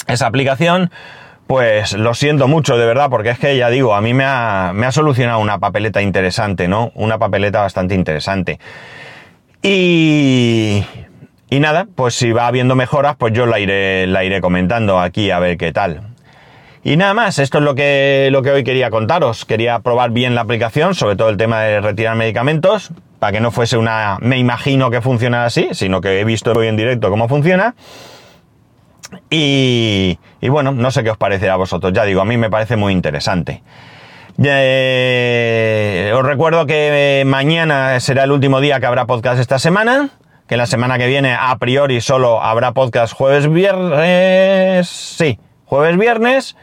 esa 0.06 0.26
aplicación, 0.26 0.90
pues 1.46 1.92
lo 1.92 2.14
siento 2.14 2.48
mucho, 2.48 2.76
de 2.76 2.86
verdad, 2.86 3.08
porque 3.08 3.30
es 3.30 3.38
que 3.38 3.56
ya 3.56 3.70
digo, 3.70 3.94
a 3.94 4.00
mí 4.00 4.14
me 4.14 4.24
ha, 4.24 4.72
me 4.74 4.86
ha 4.86 4.92
solucionado 4.92 5.38
una 5.38 5.58
papeleta 5.58 6.02
interesante, 6.02 6.66
¿no? 6.66 6.90
Una 6.94 7.18
papeleta 7.18 7.60
bastante 7.60 7.94
interesante. 7.94 8.58
Y, 9.62 10.84
y 11.48 11.60
nada, 11.60 11.86
pues 11.94 12.14
si 12.14 12.32
va 12.32 12.48
habiendo 12.48 12.74
mejoras, 12.74 13.16
pues 13.16 13.32
yo 13.32 13.46
la 13.46 13.60
iré, 13.60 14.06
la 14.06 14.24
iré 14.24 14.40
comentando 14.40 14.98
aquí 15.00 15.30
a 15.30 15.38
ver 15.38 15.56
qué 15.56 15.72
tal. 15.72 16.02
Y 16.82 16.96
nada 16.96 17.14
más, 17.14 17.38
esto 17.38 17.58
es 17.58 17.64
lo 17.64 17.74
que, 17.74 18.28
lo 18.30 18.42
que 18.42 18.50
hoy 18.50 18.62
quería 18.62 18.90
contaros. 18.90 19.44
Quería 19.44 19.80
probar 19.80 20.10
bien 20.10 20.36
la 20.36 20.42
aplicación, 20.42 20.94
sobre 20.94 21.16
todo 21.16 21.30
el 21.30 21.36
tema 21.36 21.62
de 21.62 21.80
retirar 21.80 22.14
medicamentos, 22.14 22.90
para 23.18 23.32
que 23.32 23.40
no 23.40 23.50
fuese 23.50 23.76
una 23.76 24.18
me 24.20 24.38
imagino 24.38 24.90
que 24.90 25.00
funciona 25.00 25.44
así, 25.44 25.68
sino 25.72 26.00
que 26.00 26.20
he 26.20 26.24
visto 26.24 26.52
hoy 26.52 26.68
en 26.68 26.76
directo 26.76 27.10
cómo 27.10 27.28
funciona. 27.28 27.74
Y, 29.30 30.18
bueno, 30.42 30.72
no 30.72 30.90
sé 30.90 31.02
qué 31.02 31.10
os 31.10 31.16
parece 31.16 31.50
a 31.50 31.56
vosotros. 31.56 31.92
Ya 31.92 32.04
digo, 32.04 32.20
a 32.20 32.24
mí 32.24 32.36
me 32.36 32.50
parece 32.50 32.76
muy 32.76 32.92
interesante. 32.92 33.62
Eh, 34.42 36.12
os 36.14 36.24
recuerdo 36.24 36.66
que 36.66 37.22
mañana 37.26 37.98
será 38.00 38.24
el 38.24 38.32
último 38.32 38.60
día 38.60 38.80
que 38.80 38.86
habrá 38.86 39.06
podcast 39.06 39.40
esta 39.40 39.58
semana, 39.58 40.10
que 40.46 40.56
la 40.56 40.66
semana 40.66 40.98
que 40.98 41.06
viene 41.06 41.34
a 41.34 41.56
priori 41.56 42.00
solo 42.00 42.42
habrá 42.42 42.72
podcast 42.72 43.14
jueves 43.14 43.50
viernes, 43.50 44.88
sí, 44.88 45.38
jueves 45.64 45.96
viernes 45.96 46.56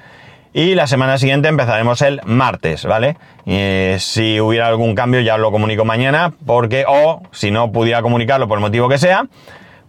y 0.53 0.75
la 0.75 0.85
semana 0.85 1.17
siguiente 1.17 1.47
empezaremos 1.49 2.01
el 2.03 2.21
martes, 2.25 2.85
¿vale? 2.85 3.17
Y 3.45 3.99
si 3.99 4.39
hubiera 4.39 4.67
algún 4.67 4.93
cambio 4.93 5.19
ya 5.21 5.35
os 5.35 5.41
lo 5.41 5.51
comunico 5.51 5.83
mañana, 5.83 6.31
porque, 6.45 6.85
o 6.87 7.23
si 7.31 7.49
no 7.49 7.71
pudiera 7.71 8.03
comunicarlo 8.03 8.47
por 8.47 8.59
el 8.59 8.61
motivo 8.61 8.87
que 8.87 8.99
sea, 8.99 9.25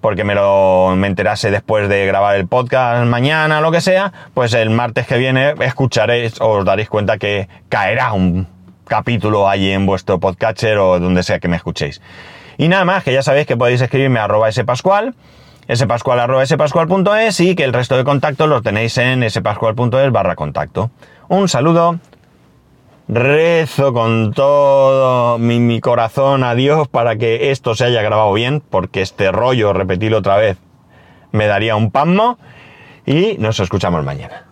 porque 0.05 0.23
me 0.23 0.35
lo 0.35 0.95
me 0.97 1.07
enterase 1.07 1.51
después 1.51 1.89
de 1.89 2.05
grabar 2.05 2.37
el 2.37 2.47
podcast 2.47 3.07
mañana 3.07 3.63
lo 3.63 3.73
que 3.73 3.81
sea, 3.81 4.13
pues 4.35 4.53
el 4.53 4.69
martes 4.69 5.07
que 5.07 5.17
viene 5.17 5.55
escucharéis 5.61 6.43
o 6.43 6.59
os 6.59 6.65
daréis 6.67 6.91
cuenta 6.91 7.17
que 7.17 7.49
caerá 7.71 8.13
un 8.13 8.47
capítulo 8.87 9.49
allí 9.49 9.71
en 9.71 9.87
vuestro 9.87 10.21
podcatcher 10.21 10.77
o 10.77 11.01
donde 11.01 11.23
sea 11.23 11.41
que 11.41 11.49
me 11.49 11.57
escuchéis. 11.57 12.03
Y 12.59 12.69
nada 12.69 12.85
más, 12.85 13.03
que 13.03 13.15
ya 13.15 13.23
sabéis 13.23 13.47
que 13.47 13.57
podéis 13.57 13.81
escribirme 13.81 14.21
a 14.21 14.25
arroba 14.25 14.53
spascual, 14.53 15.15
spascual 15.75 16.21
arroba 16.21 16.45
spascual.es 16.45 17.41
y 17.41 17.55
que 17.55 17.65
el 17.65 17.73
resto 17.73 17.97
de 17.97 18.05
contactos 18.05 18.47
los 18.47 18.63
tenéis 18.63 18.99
en 18.99 19.31
spascual.es 19.31 20.13
barra 20.13 20.37
contacto. 20.37 20.91
Un 21.29 21.49
saludo 21.49 21.99
Rezo 23.07 23.93
con 23.93 24.33
todo 24.33 25.39
mi, 25.39 25.81
corazón 25.81 26.43
a 26.43 26.55
Dios 26.55 26.89
para 26.89 27.17
que 27.17 27.51
esto 27.51 27.75
se 27.75 27.85
haya 27.85 28.01
grabado 28.01 28.33
bien, 28.33 28.63
porque 28.71 29.03
este 29.03 29.31
rollo, 29.31 29.75
repetirlo 29.75 30.19
otra 30.19 30.37
vez, 30.37 30.57
me 31.31 31.47
daría 31.47 31.77
un 31.77 31.91
pasmo. 31.91 32.39
Y 33.05 33.37
nos 33.39 33.61
escuchamos 33.61 34.03
mañana. 34.05 34.47